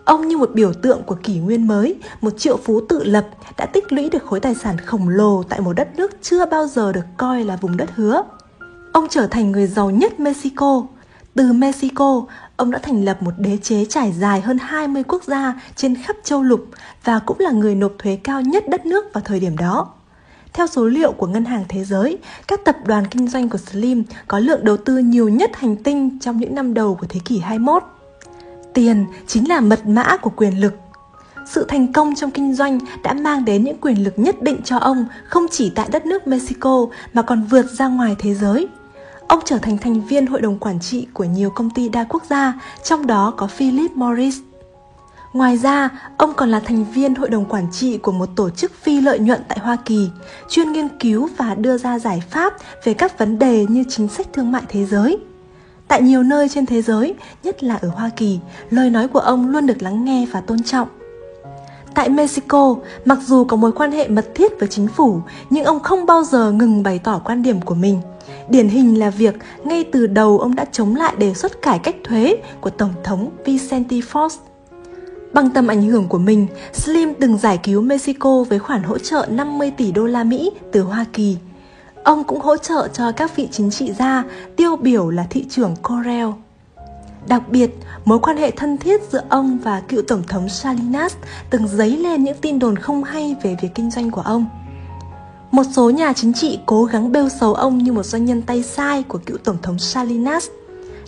Ông 0.08 0.28
như 0.28 0.38
một 0.38 0.50
biểu 0.54 0.72
tượng 0.72 1.02
của 1.02 1.14
kỷ 1.22 1.38
nguyên 1.38 1.66
mới, 1.66 1.96
một 2.20 2.38
triệu 2.38 2.56
phú 2.56 2.80
tự 2.88 3.04
lập 3.04 3.26
đã 3.56 3.66
tích 3.66 3.92
lũy 3.92 4.10
được 4.10 4.24
khối 4.24 4.40
tài 4.40 4.54
sản 4.54 4.78
khổng 4.78 5.08
lồ 5.08 5.42
tại 5.42 5.60
một 5.60 5.72
đất 5.72 5.96
nước 5.96 6.10
chưa 6.22 6.46
bao 6.46 6.66
giờ 6.66 6.92
được 6.92 7.04
coi 7.16 7.44
là 7.44 7.56
vùng 7.56 7.76
đất 7.76 7.90
hứa. 7.94 8.22
Ông 8.92 9.06
trở 9.10 9.26
thành 9.26 9.52
người 9.52 9.66
giàu 9.66 9.90
nhất 9.90 10.20
Mexico. 10.20 10.86
Từ 11.34 11.52
Mexico, 11.52 12.22
ông 12.56 12.70
đã 12.70 12.78
thành 12.78 13.04
lập 13.04 13.22
một 13.22 13.34
đế 13.38 13.58
chế 13.62 13.84
trải 13.84 14.12
dài 14.12 14.40
hơn 14.40 14.58
20 14.58 15.02
quốc 15.02 15.24
gia 15.24 15.60
trên 15.76 15.94
khắp 16.02 16.16
châu 16.24 16.42
lục 16.42 16.66
và 17.04 17.18
cũng 17.18 17.40
là 17.40 17.50
người 17.50 17.74
nộp 17.74 17.92
thuế 17.98 18.18
cao 18.24 18.40
nhất 18.40 18.68
đất 18.68 18.86
nước 18.86 19.04
vào 19.12 19.22
thời 19.24 19.40
điểm 19.40 19.56
đó. 19.56 19.88
Theo 20.52 20.66
số 20.66 20.84
liệu 20.84 21.12
của 21.12 21.26
Ngân 21.26 21.44
hàng 21.44 21.64
Thế 21.68 21.84
giới, 21.84 22.18
các 22.48 22.60
tập 22.64 22.76
đoàn 22.86 23.06
kinh 23.06 23.28
doanh 23.28 23.48
của 23.48 23.58
Slim 23.58 24.04
có 24.28 24.38
lượng 24.38 24.64
đầu 24.64 24.76
tư 24.76 24.98
nhiều 24.98 25.28
nhất 25.28 25.50
hành 25.56 25.76
tinh 25.76 26.18
trong 26.20 26.36
những 26.38 26.54
năm 26.54 26.74
đầu 26.74 26.94
của 27.00 27.06
thế 27.08 27.20
kỷ 27.24 27.38
21. 27.38 27.82
Tiền 28.78 29.06
chính 29.26 29.48
là 29.48 29.60
mật 29.60 29.86
mã 29.86 30.16
của 30.16 30.30
quyền 30.36 30.60
lực. 30.60 30.74
Sự 31.46 31.64
thành 31.68 31.92
công 31.92 32.14
trong 32.14 32.30
kinh 32.30 32.54
doanh 32.54 32.78
đã 33.02 33.12
mang 33.12 33.44
đến 33.44 33.64
những 33.64 33.76
quyền 33.80 34.04
lực 34.04 34.18
nhất 34.18 34.42
định 34.42 34.60
cho 34.64 34.76
ông 34.78 35.06
không 35.24 35.46
chỉ 35.50 35.72
tại 35.74 35.88
đất 35.92 36.06
nước 36.06 36.26
Mexico 36.26 36.86
mà 37.12 37.22
còn 37.22 37.44
vượt 37.44 37.66
ra 37.70 37.88
ngoài 37.88 38.16
thế 38.18 38.34
giới. 38.34 38.68
Ông 39.28 39.40
trở 39.44 39.58
thành 39.58 39.78
thành 39.78 40.00
viên 40.06 40.26
hội 40.26 40.40
đồng 40.40 40.58
quản 40.58 40.80
trị 40.80 41.06
của 41.12 41.24
nhiều 41.24 41.50
công 41.50 41.70
ty 41.70 41.88
đa 41.88 42.04
quốc 42.08 42.22
gia, 42.30 42.60
trong 42.84 43.06
đó 43.06 43.34
có 43.36 43.46
Philip 43.46 43.96
Morris. 43.96 44.38
Ngoài 45.32 45.58
ra, 45.58 45.88
ông 46.16 46.32
còn 46.36 46.50
là 46.50 46.60
thành 46.60 46.84
viên 46.84 47.14
hội 47.14 47.28
đồng 47.28 47.44
quản 47.44 47.66
trị 47.72 47.98
của 47.98 48.12
một 48.12 48.28
tổ 48.36 48.50
chức 48.50 48.72
phi 48.82 49.00
lợi 49.00 49.18
nhuận 49.18 49.40
tại 49.48 49.58
Hoa 49.58 49.76
Kỳ, 49.84 50.08
chuyên 50.48 50.72
nghiên 50.72 50.88
cứu 50.88 51.28
và 51.36 51.54
đưa 51.54 51.78
ra 51.78 51.98
giải 51.98 52.22
pháp 52.30 52.54
về 52.84 52.94
các 52.94 53.18
vấn 53.18 53.38
đề 53.38 53.66
như 53.68 53.84
chính 53.88 54.08
sách 54.08 54.26
thương 54.32 54.52
mại 54.52 54.62
thế 54.68 54.86
giới. 54.86 55.18
Tại 55.88 56.02
nhiều 56.02 56.22
nơi 56.22 56.48
trên 56.48 56.66
thế 56.66 56.82
giới, 56.82 57.14
nhất 57.42 57.62
là 57.62 57.76
ở 57.76 57.88
Hoa 57.88 58.10
Kỳ, 58.16 58.38
lời 58.70 58.90
nói 58.90 59.08
của 59.08 59.18
ông 59.18 59.48
luôn 59.48 59.66
được 59.66 59.82
lắng 59.82 60.04
nghe 60.04 60.26
và 60.32 60.40
tôn 60.40 60.62
trọng. 60.62 60.88
Tại 61.94 62.08
Mexico, 62.08 62.76
mặc 63.04 63.18
dù 63.26 63.44
có 63.44 63.56
mối 63.56 63.72
quan 63.72 63.92
hệ 63.92 64.08
mật 64.08 64.34
thiết 64.34 64.60
với 64.60 64.68
chính 64.68 64.88
phủ, 64.88 65.20
nhưng 65.50 65.64
ông 65.64 65.80
không 65.80 66.06
bao 66.06 66.24
giờ 66.24 66.52
ngừng 66.52 66.82
bày 66.82 66.98
tỏ 66.98 67.20
quan 67.24 67.42
điểm 67.42 67.60
của 67.60 67.74
mình. 67.74 68.00
Điển 68.48 68.68
hình 68.68 68.98
là 68.98 69.10
việc 69.10 69.34
ngay 69.64 69.84
từ 69.92 70.06
đầu 70.06 70.38
ông 70.38 70.54
đã 70.54 70.64
chống 70.72 70.96
lại 70.96 71.14
đề 71.18 71.34
xuất 71.34 71.62
cải 71.62 71.78
cách 71.78 71.96
thuế 72.04 72.36
của 72.60 72.70
Tổng 72.70 72.92
thống 73.04 73.30
Vicente 73.44 73.96
Fox. 73.96 74.28
Bằng 75.32 75.50
tầm 75.50 75.66
ảnh 75.66 75.82
hưởng 75.82 76.08
của 76.08 76.18
mình, 76.18 76.46
Slim 76.72 77.14
từng 77.20 77.38
giải 77.38 77.58
cứu 77.62 77.80
Mexico 77.80 78.44
với 78.48 78.58
khoản 78.58 78.82
hỗ 78.82 78.98
trợ 78.98 79.26
50 79.30 79.72
tỷ 79.76 79.92
đô 79.92 80.06
la 80.06 80.24
Mỹ 80.24 80.50
từ 80.72 80.82
Hoa 80.82 81.04
Kỳ 81.12 81.36
Ông 82.04 82.24
cũng 82.24 82.40
hỗ 82.40 82.56
trợ 82.56 82.88
cho 82.92 83.12
các 83.12 83.36
vị 83.36 83.48
chính 83.52 83.70
trị 83.70 83.92
gia 83.92 84.24
tiêu 84.56 84.76
biểu 84.76 85.10
là 85.10 85.26
thị 85.30 85.46
trưởng 85.50 85.76
Corel. 85.82 86.26
Đặc 87.28 87.42
biệt, 87.48 87.70
mối 88.04 88.18
quan 88.18 88.36
hệ 88.36 88.50
thân 88.50 88.78
thiết 88.78 89.00
giữa 89.12 89.22
ông 89.28 89.58
và 89.58 89.80
cựu 89.80 90.02
tổng 90.02 90.22
thống 90.28 90.48
Salinas 90.48 91.14
từng 91.50 91.68
dấy 91.68 91.96
lên 91.96 92.24
những 92.24 92.36
tin 92.40 92.58
đồn 92.58 92.76
không 92.76 93.04
hay 93.04 93.36
về 93.42 93.56
việc 93.62 93.68
kinh 93.74 93.90
doanh 93.90 94.10
của 94.10 94.20
ông. 94.20 94.46
Một 95.50 95.62
số 95.72 95.90
nhà 95.90 96.12
chính 96.12 96.32
trị 96.32 96.58
cố 96.66 96.84
gắng 96.84 97.12
bêu 97.12 97.28
xấu 97.28 97.54
ông 97.54 97.78
như 97.78 97.92
một 97.92 98.02
doanh 98.02 98.24
nhân 98.24 98.42
tay 98.42 98.62
sai 98.62 99.02
của 99.02 99.18
cựu 99.26 99.36
tổng 99.44 99.56
thống 99.62 99.78
Salinas. 99.78 100.48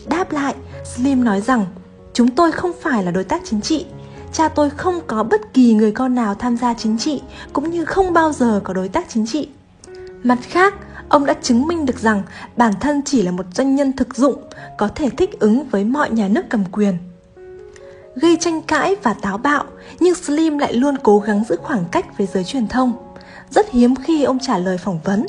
Đáp 0.06 0.32
lại, 0.32 0.54
Slim 0.94 1.24
nói 1.24 1.40
rằng, 1.40 1.66
chúng 2.12 2.30
tôi 2.30 2.52
không 2.52 2.72
phải 2.82 3.04
là 3.04 3.10
đối 3.10 3.24
tác 3.24 3.42
chính 3.44 3.60
trị, 3.60 3.86
cha 4.32 4.48
tôi 4.48 4.70
không 4.70 5.00
có 5.06 5.22
bất 5.22 5.54
kỳ 5.54 5.74
người 5.74 5.92
con 5.92 6.14
nào 6.14 6.34
tham 6.34 6.56
gia 6.56 6.74
chính 6.74 6.98
trị, 6.98 7.22
cũng 7.52 7.70
như 7.70 7.84
không 7.84 8.12
bao 8.12 8.32
giờ 8.32 8.60
có 8.64 8.74
đối 8.74 8.88
tác 8.88 9.08
chính 9.08 9.26
trị. 9.26 9.48
Mặt 10.22 10.38
khác, 10.42 10.74
ông 11.08 11.26
đã 11.26 11.34
chứng 11.42 11.66
minh 11.66 11.86
được 11.86 11.98
rằng 11.98 12.22
bản 12.56 12.72
thân 12.80 13.02
chỉ 13.04 13.22
là 13.22 13.30
một 13.30 13.46
doanh 13.54 13.74
nhân 13.74 13.92
thực 13.92 14.16
dụng, 14.16 14.42
có 14.78 14.88
thể 14.88 15.10
thích 15.10 15.40
ứng 15.40 15.68
với 15.68 15.84
mọi 15.84 16.10
nhà 16.10 16.28
nước 16.28 16.42
cầm 16.48 16.64
quyền. 16.72 16.98
Gây 18.14 18.36
tranh 18.40 18.62
cãi 18.62 18.96
và 19.02 19.14
táo 19.14 19.38
bạo, 19.38 19.64
nhưng 20.00 20.14
Slim 20.14 20.58
lại 20.58 20.72
luôn 20.72 20.94
cố 21.02 21.18
gắng 21.18 21.44
giữ 21.48 21.56
khoảng 21.62 21.84
cách 21.92 22.18
với 22.18 22.28
giới 22.32 22.44
truyền 22.44 22.68
thông. 22.68 22.92
Rất 23.50 23.70
hiếm 23.70 23.94
khi 23.96 24.24
ông 24.24 24.38
trả 24.38 24.58
lời 24.58 24.78
phỏng 24.78 25.00
vấn. 25.04 25.26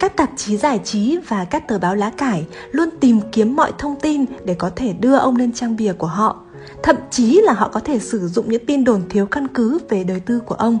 Các 0.00 0.16
tạp 0.16 0.30
chí 0.36 0.56
giải 0.56 0.80
trí 0.84 1.18
và 1.28 1.44
các 1.44 1.68
tờ 1.68 1.78
báo 1.78 1.94
lá 1.94 2.10
cải 2.10 2.46
luôn 2.72 2.88
tìm 3.00 3.20
kiếm 3.32 3.56
mọi 3.56 3.72
thông 3.78 4.00
tin 4.00 4.24
để 4.44 4.54
có 4.54 4.70
thể 4.76 4.92
đưa 4.92 5.16
ông 5.16 5.36
lên 5.36 5.52
trang 5.52 5.76
bìa 5.76 5.92
của 5.92 6.06
họ. 6.06 6.40
Thậm 6.82 6.96
chí 7.10 7.40
là 7.40 7.52
họ 7.52 7.68
có 7.68 7.80
thể 7.80 7.98
sử 7.98 8.28
dụng 8.28 8.48
những 8.48 8.66
tin 8.66 8.84
đồn 8.84 9.02
thiếu 9.08 9.26
căn 9.26 9.48
cứ 9.48 9.78
về 9.88 10.04
đời 10.04 10.20
tư 10.20 10.40
của 10.40 10.54
ông. 10.54 10.78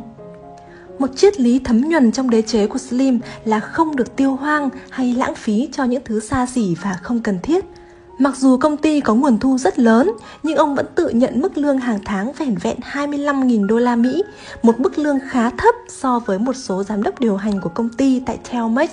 Một 1.00 1.16
triết 1.16 1.40
lý 1.40 1.58
thấm 1.58 1.88
nhuần 1.88 2.12
trong 2.12 2.30
đế 2.30 2.42
chế 2.42 2.66
của 2.66 2.78
Slim 2.78 3.20
là 3.44 3.60
không 3.60 3.96
được 3.96 4.16
tiêu 4.16 4.34
hoang 4.34 4.68
hay 4.90 5.14
lãng 5.14 5.34
phí 5.34 5.68
cho 5.72 5.84
những 5.84 6.02
thứ 6.04 6.20
xa 6.20 6.46
xỉ 6.46 6.74
và 6.82 6.92
không 7.02 7.20
cần 7.20 7.38
thiết. 7.42 7.64
Mặc 8.18 8.36
dù 8.36 8.56
công 8.56 8.76
ty 8.76 9.00
có 9.00 9.14
nguồn 9.14 9.38
thu 9.38 9.58
rất 9.58 9.78
lớn, 9.78 10.12
nhưng 10.42 10.56
ông 10.56 10.74
vẫn 10.74 10.86
tự 10.94 11.08
nhận 11.08 11.40
mức 11.40 11.58
lương 11.58 11.78
hàng 11.78 11.98
tháng 12.04 12.32
vẻn 12.32 12.54
vẹn 12.62 12.76
25.000 12.92 13.66
đô 13.66 13.78
la 13.78 13.96
Mỹ, 13.96 14.22
một 14.62 14.80
mức 14.80 14.98
lương 14.98 15.18
khá 15.30 15.50
thấp 15.50 15.74
so 15.88 16.18
với 16.18 16.38
một 16.38 16.56
số 16.56 16.82
giám 16.82 17.02
đốc 17.02 17.20
điều 17.20 17.36
hành 17.36 17.60
của 17.60 17.70
công 17.74 17.88
ty 17.88 18.20
tại 18.26 18.38
Telmex. 18.50 18.90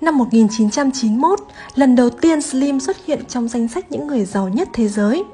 Năm 0.00 0.18
1991, 0.18 1.40
lần 1.74 1.96
đầu 1.96 2.10
tiên 2.10 2.42
Slim 2.42 2.80
xuất 2.80 2.96
hiện 3.06 3.24
trong 3.28 3.48
danh 3.48 3.68
sách 3.68 3.92
những 3.92 4.06
người 4.06 4.24
giàu 4.24 4.48
nhất 4.48 4.68
thế 4.72 4.88
giới. 4.88 5.24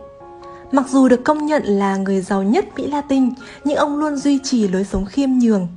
Mặc 0.73 0.85
dù 0.88 1.09
được 1.09 1.25
công 1.25 1.47
nhận 1.47 1.62
là 1.64 1.97
người 1.97 2.21
giàu 2.21 2.42
nhất 2.42 2.64
Mỹ 2.76 2.87
Latin, 2.87 3.30
nhưng 3.64 3.76
ông 3.76 3.97
luôn 3.97 4.16
duy 4.16 4.38
trì 4.45 4.68
lối 4.68 4.85
sống 4.85 5.07
khiêm 5.07 5.30
nhường, 5.30 5.68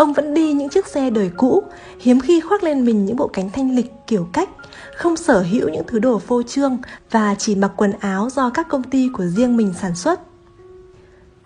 Ông 0.00 0.12
vẫn 0.12 0.34
đi 0.34 0.52
những 0.52 0.68
chiếc 0.68 0.86
xe 0.86 1.10
đời 1.10 1.30
cũ, 1.36 1.62
hiếm 2.00 2.20
khi 2.20 2.40
khoác 2.40 2.62
lên 2.62 2.84
mình 2.84 3.04
những 3.04 3.16
bộ 3.16 3.26
cánh 3.26 3.50
thanh 3.50 3.76
lịch 3.76 3.92
kiểu 4.06 4.28
cách, 4.32 4.48
không 4.96 5.16
sở 5.16 5.40
hữu 5.42 5.68
những 5.68 5.84
thứ 5.86 5.98
đồ 5.98 6.18
phô 6.18 6.42
trương 6.42 6.78
và 7.10 7.34
chỉ 7.38 7.54
mặc 7.54 7.72
quần 7.76 7.92
áo 8.00 8.28
do 8.30 8.50
các 8.50 8.68
công 8.68 8.82
ty 8.82 9.08
của 9.12 9.24
riêng 9.24 9.56
mình 9.56 9.74
sản 9.80 9.94
xuất. 9.94 10.20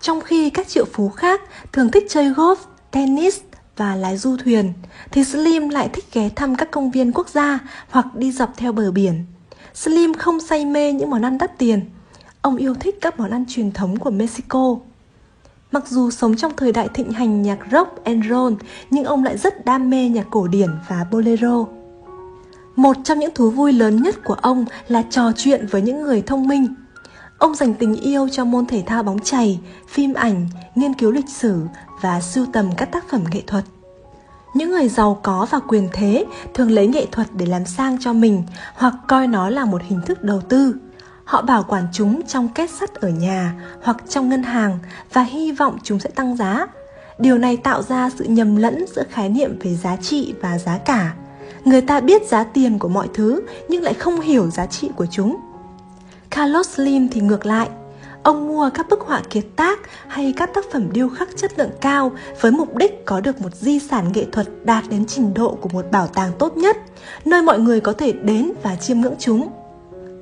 Trong 0.01 0.21
khi 0.21 0.49
các 0.49 0.67
triệu 0.67 0.85
phú 0.85 1.09
khác 1.09 1.41
thường 1.71 1.91
thích 1.91 2.05
chơi 2.09 2.29
golf, 2.29 2.55
tennis 2.91 3.39
và 3.77 3.95
lái 3.95 4.17
du 4.17 4.37
thuyền, 4.37 4.73
thì 5.11 5.23
Slim 5.23 5.69
lại 5.69 5.89
thích 5.93 6.05
ghé 6.13 6.29
thăm 6.35 6.55
các 6.55 6.71
công 6.71 6.91
viên 6.91 7.11
quốc 7.11 7.29
gia 7.29 7.59
hoặc 7.89 8.15
đi 8.15 8.31
dọc 8.31 8.53
theo 8.57 8.71
bờ 8.71 8.91
biển. 8.91 9.25
Slim 9.73 10.13
không 10.13 10.39
say 10.39 10.65
mê 10.65 10.93
những 10.93 11.09
món 11.09 11.25
ăn 11.25 11.37
đắt 11.37 11.57
tiền. 11.57 11.81
Ông 12.41 12.55
yêu 12.55 12.75
thích 12.79 12.97
các 13.01 13.19
món 13.19 13.31
ăn 13.31 13.45
truyền 13.49 13.71
thống 13.71 13.99
của 13.99 14.11
Mexico. 14.11 14.75
Mặc 15.75 15.87
dù 15.87 16.11
sống 16.11 16.35
trong 16.35 16.51
thời 16.57 16.71
đại 16.71 16.89
thịnh 16.93 17.11
hành 17.11 17.41
nhạc 17.41 17.59
rock 17.71 18.03
and 18.03 18.25
roll, 18.29 18.53
nhưng 18.89 19.03
ông 19.03 19.23
lại 19.23 19.37
rất 19.37 19.65
đam 19.65 19.89
mê 19.89 20.09
nhạc 20.09 20.27
cổ 20.31 20.47
điển 20.47 20.69
và 20.87 21.05
bolero. 21.11 21.65
Một 22.75 22.97
trong 23.03 23.19
những 23.19 23.33
thú 23.35 23.49
vui 23.49 23.73
lớn 23.73 24.03
nhất 24.03 24.15
của 24.23 24.33
ông 24.33 24.65
là 24.87 25.03
trò 25.09 25.31
chuyện 25.37 25.67
với 25.71 25.81
những 25.81 26.01
người 26.01 26.21
thông 26.21 26.47
minh. 26.47 26.67
Ông 27.37 27.55
dành 27.55 27.73
tình 27.73 27.95
yêu 27.95 28.27
cho 28.31 28.45
môn 28.45 28.65
thể 28.65 28.83
thao 28.85 29.03
bóng 29.03 29.19
chày, 29.19 29.59
phim 29.87 30.13
ảnh, 30.13 30.47
nghiên 30.75 30.93
cứu 30.93 31.11
lịch 31.11 31.29
sử 31.29 31.61
và 32.01 32.21
sưu 32.21 32.45
tầm 32.53 32.69
các 32.77 32.91
tác 32.91 33.09
phẩm 33.09 33.23
nghệ 33.31 33.41
thuật. 33.47 33.63
Những 34.53 34.71
người 34.71 34.89
giàu 34.89 35.19
có 35.23 35.47
và 35.49 35.59
quyền 35.59 35.89
thế 35.93 36.25
thường 36.53 36.71
lấy 36.71 36.87
nghệ 36.87 37.05
thuật 37.11 37.27
để 37.33 37.45
làm 37.45 37.65
sang 37.65 37.97
cho 37.99 38.13
mình 38.13 38.43
hoặc 38.75 38.93
coi 39.07 39.27
nó 39.27 39.49
là 39.49 39.65
một 39.65 39.81
hình 39.87 40.01
thức 40.05 40.23
đầu 40.23 40.41
tư. 40.41 40.75
Họ 41.25 41.41
bảo 41.41 41.63
quản 41.67 41.87
chúng 41.93 42.21
trong 42.27 42.49
kết 42.55 42.69
sắt 42.69 42.93
ở 42.93 43.09
nhà 43.09 43.53
hoặc 43.83 43.97
trong 44.09 44.29
ngân 44.29 44.43
hàng 44.43 44.79
và 45.13 45.21
hy 45.23 45.51
vọng 45.51 45.77
chúng 45.83 45.99
sẽ 45.99 46.09
tăng 46.09 46.35
giá. 46.37 46.67
Điều 47.19 47.37
này 47.37 47.57
tạo 47.57 47.81
ra 47.81 48.09
sự 48.09 48.25
nhầm 48.25 48.55
lẫn 48.55 48.85
giữa 48.95 49.03
khái 49.09 49.29
niệm 49.29 49.59
về 49.59 49.75
giá 49.75 49.95
trị 49.95 50.33
và 50.41 50.57
giá 50.57 50.77
cả. 50.77 51.13
Người 51.65 51.81
ta 51.81 51.99
biết 51.99 52.27
giá 52.27 52.43
tiền 52.43 52.79
của 52.79 52.87
mọi 52.87 53.07
thứ 53.13 53.41
nhưng 53.69 53.83
lại 53.83 53.93
không 53.93 54.21
hiểu 54.21 54.49
giá 54.49 54.65
trị 54.65 54.89
của 54.95 55.05
chúng. 55.05 55.37
Carlos 56.29 56.69
Slim 56.69 57.09
thì 57.09 57.21
ngược 57.21 57.45
lại, 57.45 57.69
ông 58.23 58.47
mua 58.47 58.69
các 58.73 58.89
bức 58.89 59.01
họa 59.01 59.21
kiệt 59.29 59.45
tác 59.55 59.79
hay 60.07 60.33
các 60.37 60.49
tác 60.53 60.65
phẩm 60.71 60.89
điêu 60.91 61.09
khắc 61.09 61.29
chất 61.37 61.59
lượng 61.59 61.71
cao 61.81 62.11
với 62.41 62.51
mục 62.51 62.75
đích 62.75 63.05
có 63.05 63.19
được 63.19 63.41
một 63.41 63.55
di 63.55 63.79
sản 63.79 64.11
nghệ 64.13 64.25
thuật 64.31 64.47
đạt 64.63 64.83
đến 64.89 65.05
trình 65.05 65.33
độ 65.33 65.57
của 65.61 65.69
một 65.69 65.85
bảo 65.91 66.07
tàng 66.07 66.31
tốt 66.39 66.57
nhất, 66.57 66.77
nơi 67.25 67.41
mọi 67.41 67.59
người 67.59 67.79
có 67.79 67.93
thể 67.93 68.11
đến 68.11 68.51
và 68.63 68.75
chiêm 68.75 69.01
ngưỡng 69.01 69.15
chúng. 69.19 69.49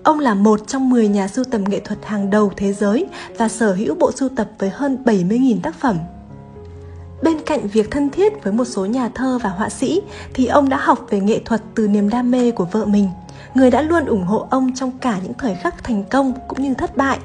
Ông 0.04 0.20
là 0.20 0.34
một 0.34 0.68
trong 0.68 0.90
10 0.90 1.08
nhà 1.08 1.28
sưu 1.28 1.46
tầm 1.46 1.64
nghệ 1.64 1.80
thuật 1.80 2.00
hàng 2.06 2.30
đầu 2.30 2.52
thế 2.58 2.74
giới 2.74 3.06
và 3.38 3.50
sở 3.50 3.74
hữu 3.74 3.96
bộ 3.96 4.12
sưu 4.12 4.30
tập 4.30 4.50
với 4.60 4.70
hơn 4.70 4.98
70.000 5.06 5.60
tác 5.64 5.76
phẩm. 5.76 5.98
Bên 7.22 7.40
cạnh 7.46 7.68
việc 7.68 7.92
thân 7.92 8.10
thiết 8.10 8.44
với 8.44 8.54
một 8.54 8.66
số 8.66 8.86
nhà 8.86 9.10
thơ 9.10 9.40
và 9.44 9.50
họa 9.50 9.70
sĩ 9.70 10.02
thì 10.34 10.48
ông 10.48 10.70
đã 10.70 10.78
học 10.78 11.08
về 11.10 11.20
nghệ 11.20 11.40
thuật 11.46 11.62
từ 11.76 11.88
niềm 11.88 12.10
đam 12.10 12.32
mê 12.32 12.52
của 12.52 12.66
vợ 12.66 12.86
mình, 12.86 13.10
người 13.54 13.72
đã 13.72 13.82
luôn 13.82 14.06
ủng 14.06 14.24
hộ 14.24 14.48
ông 14.50 14.76
trong 14.76 14.92
cả 15.02 15.20
những 15.24 15.34
thời 15.34 15.56
khắc 15.56 15.84
thành 15.84 16.04
công 16.04 16.34
cũng 16.48 16.62
như 16.62 16.74
thất 16.74 16.98
bại. 16.98 17.20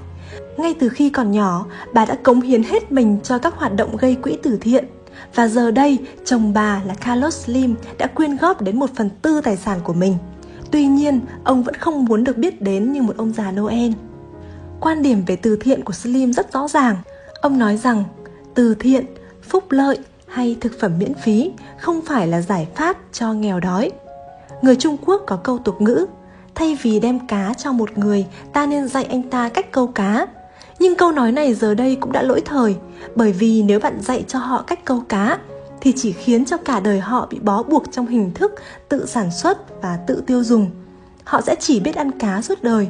Ngay 0.56 0.75
từ 0.80 0.88
khi 0.88 1.11
còn 1.11 1.32
nhỏ, 1.32 1.66
bà 1.94 2.04
đã 2.04 2.14
cống 2.23 2.40
hiến 2.40 2.62
hết 2.62 2.92
mình 2.92 3.18
cho 3.23 3.38
các 3.38 3.54
hoạt 3.56 3.75
động 3.75 3.97
gây 3.97 4.14
quỹ 4.14 4.38
từ 4.42 4.58
thiện. 4.61 4.85
Và 5.35 5.49
giờ 5.49 5.70
đây, 5.70 5.99
chồng 6.25 6.52
bà 6.52 6.82
là 6.87 6.94
Carlos 6.94 7.44
Slim 7.44 7.75
đã 7.99 8.06
quyên 8.06 8.37
góp 8.37 8.62
đến 8.62 8.78
một 8.78 8.90
phần 8.97 9.11
tư 9.23 9.40
tài 9.40 9.56
sản 9.56 9.78
của 9.85 9.92
mình– 9.92 10.14
Tuy 10.70 10.87
nhiên, 10.87 11.20
ông 11.44 11.62
vẫn 11.62 11.75
không 11.75 12.04
muốn 12.04 12.25
được 12.25 12.37
biết 12.37 12.62
đến 12.62 12.92
như 12.92 13.02
một 13.02 13.16
ông 13.16 13.32
già 13.32 13.50
Noel. 13.50 13.92
Quan 14.80 15.02
điểm 15.02 15.22
về 15.26 15.37
từ 15.37 15.56
thiện 15.56 15.84
của 15.84 15.92
Slim 15.92 16.32
rất 16.32 16.52
rõ 16.52 16.68
ràng. 16.68 16.96
Ông 17.40 17.58
nói 17.58 17.76
rằng 17.76 18.04
từ 18.54 18.75
thiện, 18.75 19.04
phúc 19.42 19.64
lợi 19.70 19.98
hay 20.26 20.56
thực 20.60 20.80
phẩm 20.80 20.92
miễn 20.98 21.14
phí 21.14 21.50
không 21.80 22.00
phải 22.02 22.26
là 22.26 22.40
giải 22.40 22.68
pháp 22.75 22.96
cho 23.12 23.32
nghèo 23.32 23.60
đói. 23.60 23.90
Người 24.62 24.76
Trung 24.76 24.96
Quốc 25.06 25.22
có 25.26 25.37
câu 25.37 25.58
tục 25.58 25.80
ngữ, 25.80 26.06
thay 26.54 26.78
vì 26.82 27.00
đem 27.00 27.26
cá 27.26 27.54
cho 27.54 27.72
một 27.72 27.98
người, 27.98 28.26
ta 28.52 28.66
nên 28.66 28.88
dạy 28.88 29.04
anh 29.04 29.22
ta 29.22 29.48
cách 29.48 29.72
câu 29.72 29.87
cá. 29.87 30.26
Nhưng 30.78 30.96
câu 30.96 31.12
nói 31.12 31.32
này 31.32 31.54
giờ 31.54 31.75
đây 31.75 31.96
cũng 32.00 32.12
đã 32.12 32.22
lỗi 32.22 32.40
thời, 32.44 32.76
bởi 33.14 33.32
vì 33.32 33.62
nếu 33.62 33.80
bạn 33.80 34.00
dạy 34.00 34.25
cho 34.28 34.38
họ 34.38 34.62
cách 34.62 34.84
câu 34.84 35.02
cá 35.08 35.38
thì 35.80 35.92
chỉ 35.97 36.12
khiến 36.12 36.44
cho 36.44 36.56
cả 36.56 36.80
đời 36.80 37.00
họ 37.00 37.26
bị 37.30 37.38
bó 37.38 37.62
buộc 37.62 37.92
trong 37.92 38.06
hình 38.06 38.30
thức 38.35 38.54
tự 38.88 39.06
sản 39.06 39.30
xuất 39.30 39.82
và 39.82 39.99
tự 40.06 40.23
tiêu 40.26 40.44
dùng. 40.44 40.70
Họ 41.25 41.40
sẽ 41.40 41.56
chỉ 41.61 41.80
biết 41.80 41.97
ăn 41.97 42.11
cá 42.18 42.42
suốt 42.42 42.62
đời. 42.62 42.88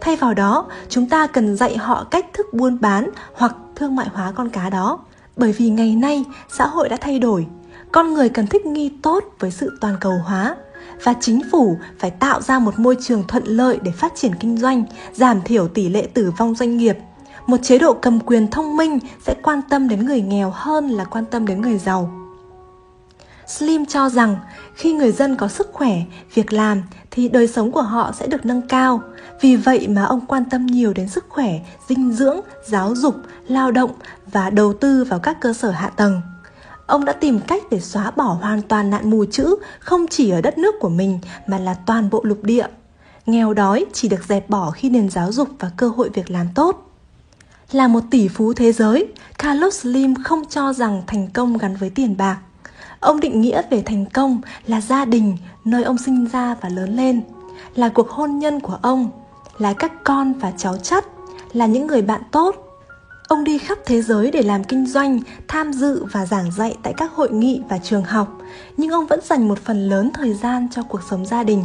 Thay 0.00 0.16
vào 0.16 0.34
đó, 0.34 0.66
chúng 0.88 1.08
ta 1.08 1.26
cần 1.26 1.56
dạy 1.56 1.76
họ 1.76 2.04
cách 2.10 2.26
thức 2.32 2.46
buôn 2.52 2.80
bán 2.80 3.10
hoặc 3.34 3.56
thương 3.76 3.96
mại 3.96 4.08
hóa 4.12 4.32
con 4.32 4.48
cá 4.48 4.70
đó. 4.70 4.98
Bởi 5.36 5.52
vì 5.52 5.68
ngày 5.68 5.96
nay, 5.96 6.24
xã 6.48 6.66
hội 6.66 6.88
đã 6.88 6.96
thay 7.00 7.18
đổi. 7.18 7.46
Con 7.92 8.14
người 8.14 8.28
cần 8.28 8.46
thích 8.46 8.66
nghi 8.66 8.92
tốt 9.02 9.24
với 9.38 9.50
sự 9.50 9.78
toàn 9.80 9.96
cầu 10.00 10.14
hóa 10.24 10.56
và 11.04 11.14
chính 11.20 11.40
phủ 11.52 11.78
phải 11.98 12.10
tạo 12.10 12.42
ra 12.42 12.58
một 12.58 12.78
môi 12.78 12.96
trường 13.00 13.26
thuận 13.28 13.44
lợi 13.44 13.78
để 13.82 13.90
phát 13.90 14.12
triển 14.16 14.34
kinh 14.34 14.56
doanh, 14.56 14.84
giảm 15.12 15.42
thiểu 15.42 15.68
tỷ 15.68 15.88
lệ 15.88 16.08
tử 16.14 16.32
vong 16.38 16.54
doanh 16.54 16.76
nghiệp. 16.76 16.96
Một 17.46 17.56
chế 17.62 17.78
độ 17.78 17.92
cầm 17.92 18.20
quyền 18.20 18.50
thông 18.50 18.76
minh 18.76 18.98
sẽ 19.26 19.34
quan 19.42 19.60
tâm 19.70 19.88
đến 19.88 20.06
người 20.06 20.20
nghèo 20.20 20.50
hơn 20.54 20.88
là 20.88 21.04
quan 21.04 21.24
tâm 21.24 21.46
đến 21.46 21.60
người 21.60 21.78
giàu. 21.78 22.21
Slim 23.58 23.86
cho 23.86 24.08
rằng 24.08 24.36
khi 24.74 24.92
người 24.92 25.12
dân 25.12 25.36
có 25.36 25.48
sức 25.48 25.70
khỏe, 25.72 26.02
việc 26.34 26.52
làm 26.52 26.82
thì 27.10 27.28
đời 27.28 27.48
sống 27.48 27.72
của 27.72 27.82
họ 27.82 28.12
sẽ 28.12 28.26
được 28.26 28.46
nâng 28.46 28.68
cao. 28.68 29.02
Vì 29.40 29.56
vậy 29.56 29.88
mà 29.88 30.04
ông 30.04 30.26
quan 30.26 30.44
tâm 30.50 30.66
nhiều 30.66 30.92
đến 30.92 31.08
sức 31.08 31.24
khỏe, 31.28 31.60
dinh 31.88 32.12
dưỡng, 32.12 32.40
giáo 32.66 32.94
dục, 32.94 33.16
lao 33.48 33.70
động 33.70 33.90
và 34.26 34.50
đầu 34.50 34.72
tư 34.72 35.04
vào 35.04 35.18
các 35.18 35.40
cơ 35.40 35.52
sở 35.52 35.70
hạ 35.70 35.88
tầng. 35.88 36.20
Ông 36.86 37.04
đã 37.04 37.12
tìm 37.12 37.40
cách 37.40 37.62
để 37.70 37.80
xóa 37.80 38.10
bỏ 38.10 38.24
hoàn 38.24 38.62
toàn 38.62 38.90
nạn 38.90 39.10
mù 39.10 39.24
chữ 39.24 39.56
không 39.78 40.06
chỉ 40.06 40.30
ở 40.30 40.40
đất 40.40 40.58
nước 40.58 40.74
của 40.80 40.88
mình 40.88 41.18
mà 41.46 41.58
là 41.58 41.74
toàn 41.74 42.10
bộ 42.10 42.20
lục 42.24 42.38
địa. 42.42 42.66
Nghèo 43.26 43.54
đói 43.54 43.86
chỉ 43.92 44.08
được 44.08 44.24
dẹp 44.28 44.50
bỏ 44.50 44.70
khi 44.70 44.90
nền 44.90 45.10
giáo 45.10 45.32
dục 45.32 45.48
và 45.58 45.70
cơ 45.76 45.88
hội 45.88 46.10
việc 46.14 46.30
làm 46.30 46.46
tốt. 46.54 46.92
Là 47.72 47.88
một 47.88 48.02
tỷ 48.10 48.28
phú 48.28 48.52
thế 48.52 48.72
giới, 48.72 49.08
Carlos 49.38 49.80
Slim 49.80 50.14
không 50.24 50.42
cho 50.50 50.72
rằng 50.72 51.02
thành 51.06 51.28
công 51.34 51.58
gắn 51.58 51.76
với 51.76 51.90
tiền 51.90 52.16
bạc 52.16 52.38
Ông 53.02 53.20
định 53.20 53.40
nghĩa 53.40 53.62
về 53.70 53.82
thành 53.82 54.04
công 54.06 54.40
là 54.66 54.80
gia 54.80 55.04
đình 55.04 55.36
nơi 55.64 55.82
ông 55.82 55.98
sinh 55.98 56.26
ra 56.32 56.56
và 56.60 56.68
lớn 56.68 56.96
lên, 56.96 57.22
là 57.74 57.88
cuộc 57.88 58.10
hôn 58.10 58.38
nhân 58.38 58.60
của 58.60 58.78
ông, 58.82 59.10
là 59.58 59.72
các 59.72 59.92
con 60.04 60.32
và 60.32 60.52
cháu 60.56 60.76
chắt, 60.76 61.04
là 61.52 61.66
những 61.66 61.86
người 61.86 62.02
bạn 62.02 62.22
tốt. 62.30 62.56
Ông 63.28 63.44
đi 63.44 63.58
khắp 63.58 63.78
thế 63.86 64.02
giới 64.02 64.30
để 64.30 64.42
làm 64.42 64.64
kinh 64.64 64.86
doanh, 64.86 65.20
tham 65.48 65.72
dự 65.72 66.04
và 66.12 66.26
giảng 66.26 66.52
dạy 66.52 66.76
tại 66.82 66.94
các 66.96 67.12
hội 67.12 67.30
nghị 67.30 67.60
và 67.68 67.78
trường 67.78 68.04
học, 68.04 68.28
nhưng 68.76 68.90
ông 68.90 69.06
vẫn 69.06 69.20
dành 69.22 69.48
một 69.48 69.58
phần 69.58 69.88
lớn 69.88 70.10
thời 70.14 70.34
gian 70.34 70.68
cho 70.70 70.82
cuộc 70.82 71.00
sống 71.10 71.26
gia 71.26 71.42
đình. 71.42 71.64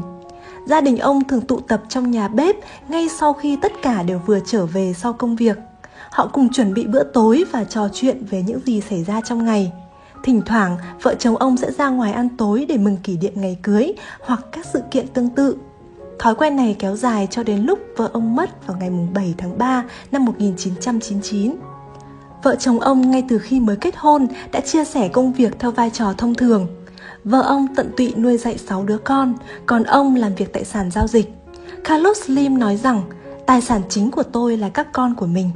Gia 0.65 0.81
đình 0.81 0.97
ông 0.97 1.23
thường 1.23 1.41
tụ 1.41 1.59
tập 1.59 1.81
trong 1.89 2.11
nhà 2.11 2.27
bếp 2.27 2.55
ngay 2.87 3.07
sau 3.19 3.33
khi 3.33 3.57
tất 3.61 3.71
cả 3.81 4.03
đều 4.03 4.21
vừa 4.25 4.39
trở 4.45 4.65
về 4.65 4.93
sau 4.93 5.13
công 5.13 5.35
việc. 5.35 5.57
Họ 6.11 6.29
cùng 6.33 6.53
chuẩn 6.53 6.73
bị 6.73 6.85
bữa 6.87 7.03
tối 7.03 7.43
và 7.51 7.63
trò 7.63 7.87
chuyện 7.93 8.25
về 8.29 8.43
những 8.47 8.59
gì 8.65 8.81
xảy 8.89 9.03
ra 9.03 9.21
trong 9.21 9.45
ngày. 9.45 9.71
Thỉnh 10.23 10.41
thoảng, 10.45 10.77
vợ 11.01 11.15
chồng 11.19 11.35
ông 11.35 11.57
sẽ 11.57 11.71
ra 11.71 11.89
ngoài 11.89 12.11
ăn 12.11 12.29
tối 12.37 12.65
để 12.69 12.77
mừng 12.77 12.97
kỷ 12.97 13.17
niệm 13.17 13.33
ngày 13.35 13.57
cưới 13.63 13.93
hoặc 14.21 14.39
các 14.51 14.65
sự 14.73 14.81
kiện 14.91 15.07
tương 15.07 15.29
tự. 15.29 15.57
Thói 16.19 16.35
quen 16.35 16.55
này 16.55 16.75
kéo 16.79 16.95
dài 16.95 17.27
cho 17.31 17.43
đến 17.43 17.61
lúc 17.63 17.79
vợ 17.97 18.09
ông 18.13 18.35
mất 18.35 18.67
vào 18.67 18.77
ngày 18.79 18.89
7 19.13 19.35
tháng 19.37 19.57
3 19.57 19.83
năm 20.11 20.25
1999. 20.25 21.55
Vợ 22.43 22.55
chồng 22.55 22.79
ông 22.79 23.11
ngay 23.11 23.23
từ 23.29 23.39
khi 23.39 23.59
mới 23.59 23.75
kết 23.75 23.95
hôn 23.97 24.27
đã 24.51 24.59
chia 24.59 24.83
sẻ 24.83 25.07
công 25.07 25.33
việc 25.33 25.59
theo 25.59 25.71
vai 25.71 25.89
trò 25.89 26.13
thông 26.17 26.35
thường. 26.35 26.67
Vợ 27.23 27.41
ông 27.41 27.67
tận 27.75 27.91
tụy 27.97 28.13
nuôi 28.17 28.37
dạy 28.37 28.57
6 28.57 28.83
đứa 28.83 28.97
con, 28.97 29.33
còn 29.65 29.83
ông 29.83 30.15
làm 30.15 30.35
việc 30.35 30.53
tại 30.53 30.65
sàn 30.65 30.91
giao 30.91 31.07
dịch. 31.07 31.33
Carlos 31.83 32.17
Slim 32.17 32.59
nói 32.59 32.77
rằng, 32.77 33.01
tài 33.45 33.61
sản 33.61 33.81
chính 33.89 34.11
của 34.11 34.23
tôi 34.23 34.57
là 34.57 34.69
các 34.69 34.87
con 34.91 35.15
của 35.15 35.25
mình. 35.25 35.49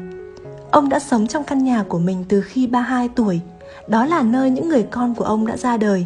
Ông 0.72 0.89
đã 0.89 1.00
sống 1.00 1.27
trong 1.27 1.44
căn 1.44 1.63
nhà 1.63 1.84
của 1.88 2.00
mình 2.00 2.25
từ 2.30 2.41
khi 2.41 2.68
32 2.68 3.10
tuổi. 3.15 3.39
Đó 3.88 4.06
là 4.06 4.22
nơi 4.22 4.50
những 4.50 4.70
người 4.70 4.84
con 4.84 5.16
của 5.16 5.24
ông 5.24 5.48
đã 5.48 5.58
ra 5.58 5.78
đời. 5.78 6.06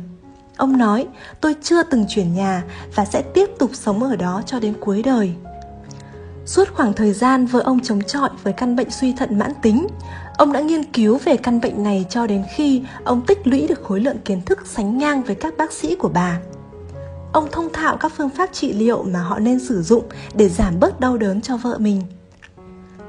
Ông 0.57 0.77
nói, 0.77 1.07
tôi 1.41 1.55
chưa 1.61 1.83
từng 1.83 2.05
chuyển 2.09 2.33
nhà 2.35 2.63
và 2.95 3.05
sẽ 3.05 3.21
tiếp 3.21 3.49
tục 3.59 3.69
sống 3.73 4.03
ở 4.03 4.15
đó 4.15 4.41
cho 4.45 4.59
đến 4.59 4.73
cuối 4.79 5.03
đời. 5.03 5.33
Suốt 6.45 6.67
khoảng 6.73 6.93
thời 6.93 7.13
gian 7.13 7.45
vợ 7.45 7.59
ông 7.59 7.79
chống 7.79 8.01
chọi 8.01 8.29
với 8.43 8.53
căn 8.53 8.75
bệnh 8.75 8.91
suy 8.91 9.13
thận 9.13 9.39
mãn 9.39 9.51
tính, 9.61 9.87
ông 10.37 10.53
đã 10.53 10.59
nghiên 10.59 10.83
cứu 10.83 11.19
về 11.25 11.37
căn 11.37 11.61
bệnh 11.61 11.83
này 11.83 12.05
cho 12.09 12.27
đến 12.27 12.43
khi 12.55 12.83
ông 13.03 13.21
tích 13.21 13.47
lũy 13.47 13.67
được 13.67 13.83
khối 13.83 13.99
lượng 13.99 14.17
kiến 14.25 14.41
thức 14.41 14.59
sánh 14.65 14.97
ngang 14.97 15.23
với 15.23 15.35
các 15.35 15.57
bác 15.57 15.73
sĩ 15.73 15.95
của 15.95 16.09
bà. 16.09 16.39
Ông 17.33 17.47
thông 17.51 17.73
thạo 17.73 17.97
các 17.97 18.11
phương 18.17 18.29
pháp 18.29 18.49
trị 18.53 18.73
liệu 18.73 19.03
mà 19.03 19.19
họ 19.19 19.39
nên 19.39 19.59
sử 19.59 19.81
dụng 19.81 20.03
để 20.33 20.49
giảm 20.49 20.79
bớt 20.79 20.99
đau 20.99 21.17
đớn 21.17 21.41
cho 21.41 21.57
vợ 21.57 21.77
mình. 21.77 22.01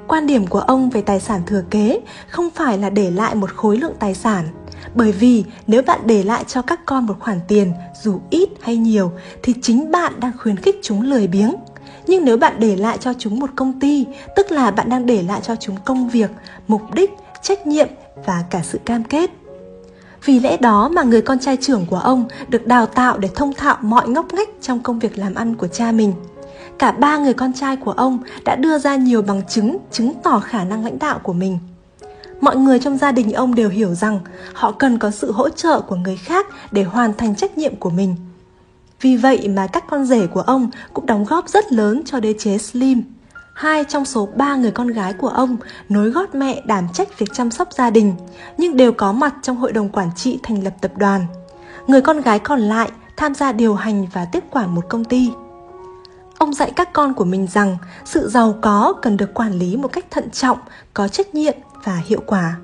Quan 0.09 0.27
điểm 0.27 0.47
của 0.47 0.61
ông 0.61 0.91
về 0.91 1.03
tài 1.03 1.21
sản 1.21 1.43
thừa 1.47 1.63
kế 1.71 2.01
không 2.29 2.51
phải 2.51 2.79
là 2.79 2.91
để 2.91 3.11
lại 3.11 3.35
một 3.35 3.51
khối 3.57 3.77
lượng 3.77 3.95
tài 3.99 4.15
sản, 4.15 4.45
bởi 4.95 5.13
vì 5.13 5.45
nếu 5.67 5.83
bạn 5.83 6.01
để 6.05 6.23
lại 6.23 6.45
cho 6.47 6.63
các 6.63 6.81
con 6.87 7.07
một 7.07 7.15
khoản 7.21 7.41
tiền 7.49 7.73
dù 8.03 8.21
ít 8.31 8.49
hay 8.61 8.77
nhiều 8.77 9.13
thì 9.43 9.55
chính 9.63 9.91
bạn 9.91 10.13
đang 10.21 10.33
khuyến 10.39 10.57
khích 10.57 10.81
chúng 10.83 11.03
lười 11.03 11.27
biếng. 11.27 11.55
Nhưng 12.07 12.25
nếu 12.25 12.37
bạn 12.37 12.55
để 12.59 12.77
lại 12.77 12.99
cho 13.01 13.13
chúng 13.19 13.41
một 13.41 13.51
công 13.57 13.81
ty 13.81 14.07
tức 14.37 14.53
là 14.53 14.71
bạn 14.71 14.89
đang 14.89 15.07
để 15.07 15.23
lại 15.23 15.41
cho 15.43 15.57
chúng 15.57 15.77
công 15.85 16.09
việc 16.09 16.31
mục 16.69 16.83
đích 16.95 17.11
trách 17.43 17.67
nhiệm 17.67 17.89
và 18.27 18.45
cả 18.51 18.61
sự 18.63 18.79
cam 18.85 19.05
kết. 19.05 19.31
Vì 20.25 20.41
lẽ 20.41 20.57
đó 20.57 20.89
mà 20.89 21.03
người 21.03 21.23
con 21.23 21.39
trai 21.39 21.57
trưởng 21.61 21.87
của 21.87 21.99
ông 21.99 22.29
được 22.49 22.67
đào 22.67 22.87
tạo 22.87 23.19
để 23.19 23.29
thông 23.35 23.55
thạo 23.55 23.77
mọi 23.81 24.09
ngóc 24.09 24.35
ngách 24.35 24.49
trong 24.61 24.81
công 24.81 24.99
việc 24.99 25.19
làm 25.19 25.35
ăn 25.35 25.55
của 25.55 25.69
cha 25.69 25.93
mình 25.93 26.13
cả 26.78 26.92
ba 26.92 27.18
người 27.18 27.35
con 27.35 27.52
trai 27.52 27.76
của 27.76 27.92
ông 27.92 28.18
đã 28.45 28.56
đưa 28.56 28.78
ra 28.78 28.97
nhiều 28.97 29.23
bằng 29.23 29.42
chứng 29.49 29.76
chứng 29.90 30.12
tỏ 30.23 30.40
khả 30.40 30.64
năng 30.64 30.85
lãnh 30.85 30.99
đạo 30.99 31.21
của 31.23 31.33
mình 31.33 31.59
mọi 32.40 32.56
người 32.56 32.78
trong 32.78 32.99
gia 32.99 33.12
đình 33.12 33.33
ông 33.33 33.54
đều 33.54 33.68
hiểu 33.68 33.95
rằng 33.95 34.21
họ 34.52 34.73
cần 34.73 34.99
có 34.99 35.11
sự 35.11 35.33
hỗ 35.33 35.49
trợ 35.49 35.80
của 35.80 35.97
người 35.97 36.16
khác 36.16 36.47
để 36.71 36.83
hoàn 36.83 37.14
thành 37.14 37.35
trách 37.35 37.59
nhiệm 37.59 37.76
của 37.76 37.90
mình 37.90 38.16
vì 39.00 39.16
vậy 39.16 39.49
mà 39.49 39.66
các 39.66 39.85
con 39.90 40.04
rể 40.04 40.26
của 40.26 40.40
ông 40.40 40.71
cũng 40.92 41.06
đóng 41.06 41.25
góp 41.25 41.49
rất 41.49 41.73
lớn 41.73 42.02
cho 42.04 42.21
đế 42.21 42.35
chế 42.38 42.59
Slim. 42.59 43.02
Hai 43.54 43.85
trong 43.85 44.04
số 44.04 44.28
ba 44.37 44.56
người 44.56 44.71
con 44.71 44.88
gái 44.88 45.12
của 45.12 45.28
ông 45.28 45.56
nối 45.88 46.11
gót 46.11 46.35
mẹ 46.35 46.62
đảm 46.66 46.88
trách 46.92 47.18
việc 47.18 47.26
chăm 47.33 47.50
sóc 47.50 47.73
gia 47.73 47.90
đình, 47.90 48.14
nhưng 48.59 48.76
đều 48.76 48.92
có 48.92 49.12
mặt 49.12 49.35
trong 49.42 49.56
hội 49.56 49.73
đồng 49.73 49.88
quản 49.88 50.09
trị 50.16 50.38
thành 50.42 50.64
lập 50.64 50.75
tập 50.80 50.92
đoàn. 50.97 51.26
Người 51.87 52.00
con 52.00 52.21
gái 52.21 52.38
còn 52.38 52.61
lại 52.61 52.90
tham 53.16 53.35
gia 53.35 53.52
điều 53.52 53.75
hành 53.75 54.06
và 54.12 54.25
tiếp 54.33 54.45
quản 54.50 54.75
một 54.75 54.85
công 54.88 55.04
ty. 55.04 55.30
Ông 56.47 56.55
dạy 56.55 56.73
các 56.76 56.93
con 56.93 57.15
của 57.15 57.25
mình 57.25 57.47
rằng 57.47 57.76
sự 58.05 58.29
giàu 58.29 58.59
có 58.61 58.95
cần 59.03 59.17
được 59.17 59.35
quản 59.35 59.53
lý 59.53 59.76
một 59.76 59.88
cách 59.88 60.05
thận 60.11 60.31
trọng, 60.31 60.59
có 60.95 61.09
trách 61.09 61.35
nhiệm 61.35 61.55
và 61.85 62.03
hiệu 62.07 62.23
quả. 62.26 62.57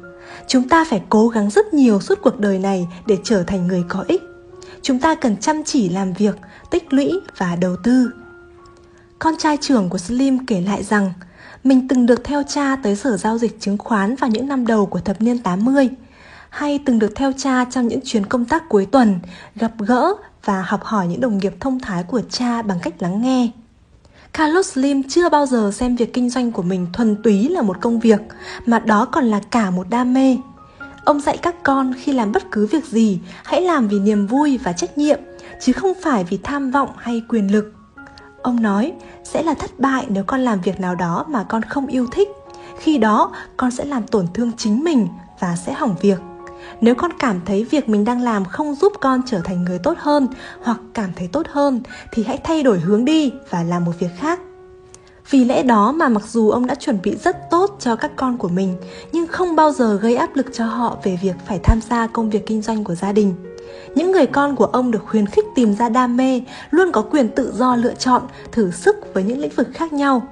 Chúng 0.47 0.69
ta 0.69 0.85
phải 0.91 1.03
cố 1.09 1.29
gắng 1.29 1.51
rất 1.51 1.75
nhiều 1.75 2.01
suốt 2.01 2.19
cuộc 2.23 2.41
đời 2.41 2.59
này 2.59 2.89
để 3.07 3.19
trở 3.25 3.43
thành 3.43 3.67
người 3.67 3.85
có 3.89 4.05
ích 4.09 4.23
chúng 4.83 4.99
ta 4.99 5.15
cần 5.15 5.37
chăm 5.37 5.63
chỉ 5.65 5.89
làm 5.89 6.13
việc, 6.13 6.37
tích 6.71 6.93
lũy 6.93 7.21
và 7.37 7.57
đầu 7.57 7.77
tư. 7.83 8.11
Con 9.19 9.35
trai 9.39 9.57
trưởng 9.61 9.89
của 9.89 9.99
Slim 9.99 10.47
kể 10.47 10.61
lại 10.61 10.83
rằng 10.83 11.13
mình 11.65 11.89
từng 11.89 12.07
được 12.07 12.25
theo 12.25 12.43
cha 12.49 12.77
tới 12.83 12.97
sở 12.97 13.17
giao 13.17 13.39
dịch 13.39 13.61
chứng 13.61 13.79
khoán 13.79 14.17
vào 14.17 14.31
những 14.31 14.49
năm 14.49 14.67
đầu 14.67 14.87
của 14.87 15.01
thập 15.01 15.21
niên 15.21 15.39
80 15.39 15.89
hay 16.51 16.81
từng 16.85 16.99
được 16.99 17.13
theo 17.15 17.33
cha 17.37 17.65
trong 17.65 17.89
những 17.89 18.01
chuyến 18.05 18.27
công 18.27 18.45
tác 18.45 18.69
cuối 18.69 18.87
tuần, 18.87 19.19
gặp 19.57 19.73
gỡ 19.79 20.15
và 20.45 20.63
học 20.63 20.85
hỏi 20.85 21.07
những 21.07 21.21
đồng 21.21 21.39
nghiệp 21.39 21.55
thông 21.61 21.81
thái 21.81 22.03
của 22.03 22.23
cha 22.31 22.63
bằng 22.63 22.79
cách 22.83 23.03
lắng 23.03 23.23
nghe. 23.23 23.51
Carlos 24.33 24.73
Slim 24.73 25.03
chưa 25.09 25.29
bao 25.29 25.47
giờ 25.47 25.71
xem 25.75 25.97
việc 25.97 26.13
kinh 26.13 26.31
doanh 26.31 26.53
của 26.53 26.63
mình 26.63 26.87
thuần 26.93 27.23
túy 27.23 27.49
là 27.49 27.63
một 27.63 27.77
công 27.81 28.01
việc, 28.01 28.21
mà 28.67 28.79
đó 28.79 29.05
còn 29.05 29.25
là 29.25 29.41
cả 29.51 29.71
một 29.71 29.87
đam 29.91 30.15
mê. 30.15 30.37
Ông 31.05 31.21
dạy 31.21 31.37
các 31.37 31.63
con 31.63 31.95
khi 31.99 32.13
làm 32.13 32.33
bất 32.33 32.51
cứ 32.51 32.67
việc 32.67 32.85
gì, 32.85 33.21
hãy 33.45 33.61
làm 33.63 33.89
vì 33.89 33.99
niềm 33.99 34.27
vui 34.27 34.59
và 34.59 34.73
trách 34.73 34.99
nhiệm, 34.99 35.21
chứ 35.61 35.73
không 35.73 35.93
phải 36.03 36.25
vì 36.25 36.39
tham 36.43 36.71
vọng 36.71 36.89
hay 36.97 37.23
quyền 37.29 37.53
lực. 37.53 37.73
Ông 38.43 38.63
nói, 38.63 38.93
sẽ 39.25 39.43
là 39.43 39.55
thất 39.55 39.81
bại 39.81 40.07
nếu 40.09 40.25
con 40.25 40.41
làm 40.41 40.61
việc 40.61 40.81
nào 40.81 40.95
đó 40.95 41.25
mà 41.29 41.45
con 41.49 41.63
không 41.63 41.87
yêu 41.87 42.07
thích. 42.13 42.29
Khi 42.79 42.99
đó, 42.99 43.33
con 43.57 43.71
sẽ 43.71 43.85
làm 43.85 44.07
tổn 44.07 44.27
thương 44.35 44.53
chính 44.57 44.85
mình 44.85 45.09
và 45.41 45.57
sẽ 45.57 45.73
hỏng 45.73 45.95
việc. 46.01 46.19
Nếu 46.81 46.95
con 46.95 47.11
cảm 47.19 47.41
thấy 47.47 47.65
việc 47.65 47.89
mình 47.89 48.05
đang 48.05 48.23
làm 48.23 48.45
không 48.45 48.75
giúp 48.75 48.93
con 49.01 49.21
trở 49.27 49.41
thành 49.41 49.65
người 49.65 49.79
tốt 49.79 49.95
hơn 49.99 50.29
hoặc 50.63 50.81
cảm 50.95 51.11
thấy 51.17 51.29
tốt 51.33 51.47
hơn 51.51 51.81
thì 52.13 52.25
hãy 52.25 52.39
thay 52.45 52.63
đổi 52.63 52.81
hướng 52.81 53.05
đi 53.05 53.33
và 53.51 53.63
làm 53.63 53.85
một 53.85 53.93
việc 53.99 54.11
khác. 54.19 54.41
Vì 55.31 55.45
lẽ 55.45 55.63
đó 55.63 55.93
mà 55.93 56.09
mặc 56.09 56.23
dù 56.29 56.51
ông 56.51 56.67
đã 56.67 56.75
chuẩn 56.75 56.99
bị 57.03 57.17
rất 57.17 57.51
tốt 57.51 57.77
cho 57.81 57.97
các 57.97 58.11
con 58.17 58.39
của 58.39 58.49
mình, 58.49 58.75
nhưng 59.13 59.27
không 59.27 59.57
bao 59.57 59.73
giờ 59.73 59.97
gây 59.97 60.17
áp 60.17 60.37
lực 60.37 60.47
cho 60.53 60.67
họ 60.67 60.97
về 61.03 61.19
việc 61.23 61.35
phải 61.47 61.61
tham 61.63 61.81
gia 61.91 62.07
công 62.07 62.31
việc 62.31 62.47
kinh 62.47 62.63
doanh 62.63 62.85
của 62.85 62.95
gia 62.95 63.13
đình. 63.13 63.35
Những 63.95 64.13
người 64.13 64.27
con 64.27 64.57
của 64.57 64.65
ông 64.65 64.91
được 64.91 65.03
khuyến 65.07 65.27
khích 65.27 65.45
tìm 65.55 65.75
ra 65.75 65.89
đam 65.89 66.17
mê, 66.17 66.43
luôn 66.71 66.93
có 66.93 67.03
quyền 67.03 67.29
tự 67.29 67.53
do 67.57 67.77
lựa 67.77 67.95
chọn, 67.95 68.23
thử 68.53 68.71
sức 68.71 68.97
với 69.15 69.25
những 69.25 69.39
lĩnh 69.39 69.55
vực 69.57 69.69
khác 69.75 69.93
nhau. 69.93 70.23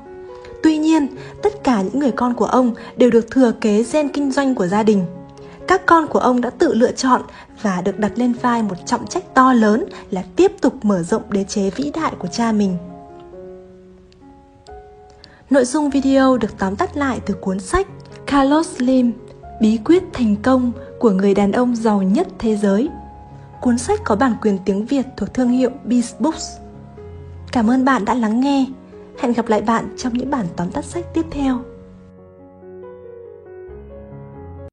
Tuy 0.63 0.79
nhiên, 0.79 1.07
tất 1.43 1.65
cả 1.65 1.83
những 1.83 1.99
người 1.99 2.13
con 2.13 2.35
của 2.35 2.45
ông 2.45 2.75
đều 2.97 3.11
được 3.11 3.31
thừa 3.31 3.53
kế 3.61 3.85
gen 3.93 4.09
kinh 4.09 4.33
doanh 4.33 4.55
của 4.55 4.67
gia 4.67 4.83
đình. 4.83 5.05
Các 5.71 5.87
con 5.87 6.07
của 6.07 6.19
ông 6.19 6.41
đã 6.41 6.51
tự 6.51 6.75
lựa 6.75 6.93
chọn 6.93 7.23
và 7.63 7.81
được 7.81 7.99
đặt 7.99 8.13
lên 8.17 8.33
vai 8.33 8.63
một 8.63 8.75
trọng 8.87 9.07
trách 9.07 9.35
to 9.35 9.53
lớn 9.53 9.85
là 10.11 10.25
tiếp 10.37 10.53
tục 10.61 10.75
mở 10.85 11.03
rộng 11.03 11.23
đế 11.29 11.45
chế 11.45 11.71
vĩ 11.71 11.91
đại 11.95 12.13
của 12.19 12.29
cha 12.29 12.53
mình. 12.53 12.77
Nội 15.51 15.65
dung 15.65 15.91
video 15.91 16.37
được 16.37 16.59
tóm 16.59 16.77
tắt 16.77 16.97
lại 16.97 17.21
từ 17.27 17.35
cuốn 17.35 17.61
sách 17.61 17.87
Carlos 18.27 18.69
Slim 18.77 19.13
Bí 19.61 19.79
quyết 19.85 20.03
thành 20.13 20.37
công 20.43 20.73
của 20.99 21.11
người 21.11 21.35
đàn 21.35 21.53
ông 21.53 21.77
giàu 21.77 22.03
nhất 22.03 22.29
thế 22.39 22.57
giới. 22.57 22.89
Cuốn 23.61 23.79
sách 23.79 24.01
có 24.05 24.17
bản 24.17 24.35
quyền 24.43 24.59
tiếng 24.65 24.87
Việt 24.87 25.07
thuộc 25.17 25.35
thương 25.35 25.49
hiệu 25.49 25.71
Beast 25.85 26.21
Books. 26.21 26.47
Cảm 27.53 27.71
ơn 27.71 27.85
bạn 27.85 28.05
đã 28.05 28.15
lắng 28.15 28.41
nghe. 28.41 28.67
Hẹn 29.21 29.33
gặp 29.33 29.49
lại 29.49 29.61
bạn 29.61 29.95
trong 29.97 30.13
những 30.15 30.31
bản 30.31 30.47
tóm 30.57 30.71
tắt 30.71 30.85
sách 30.85 31.05
tiếp 31.15 31.27
theo. 31.31 31.59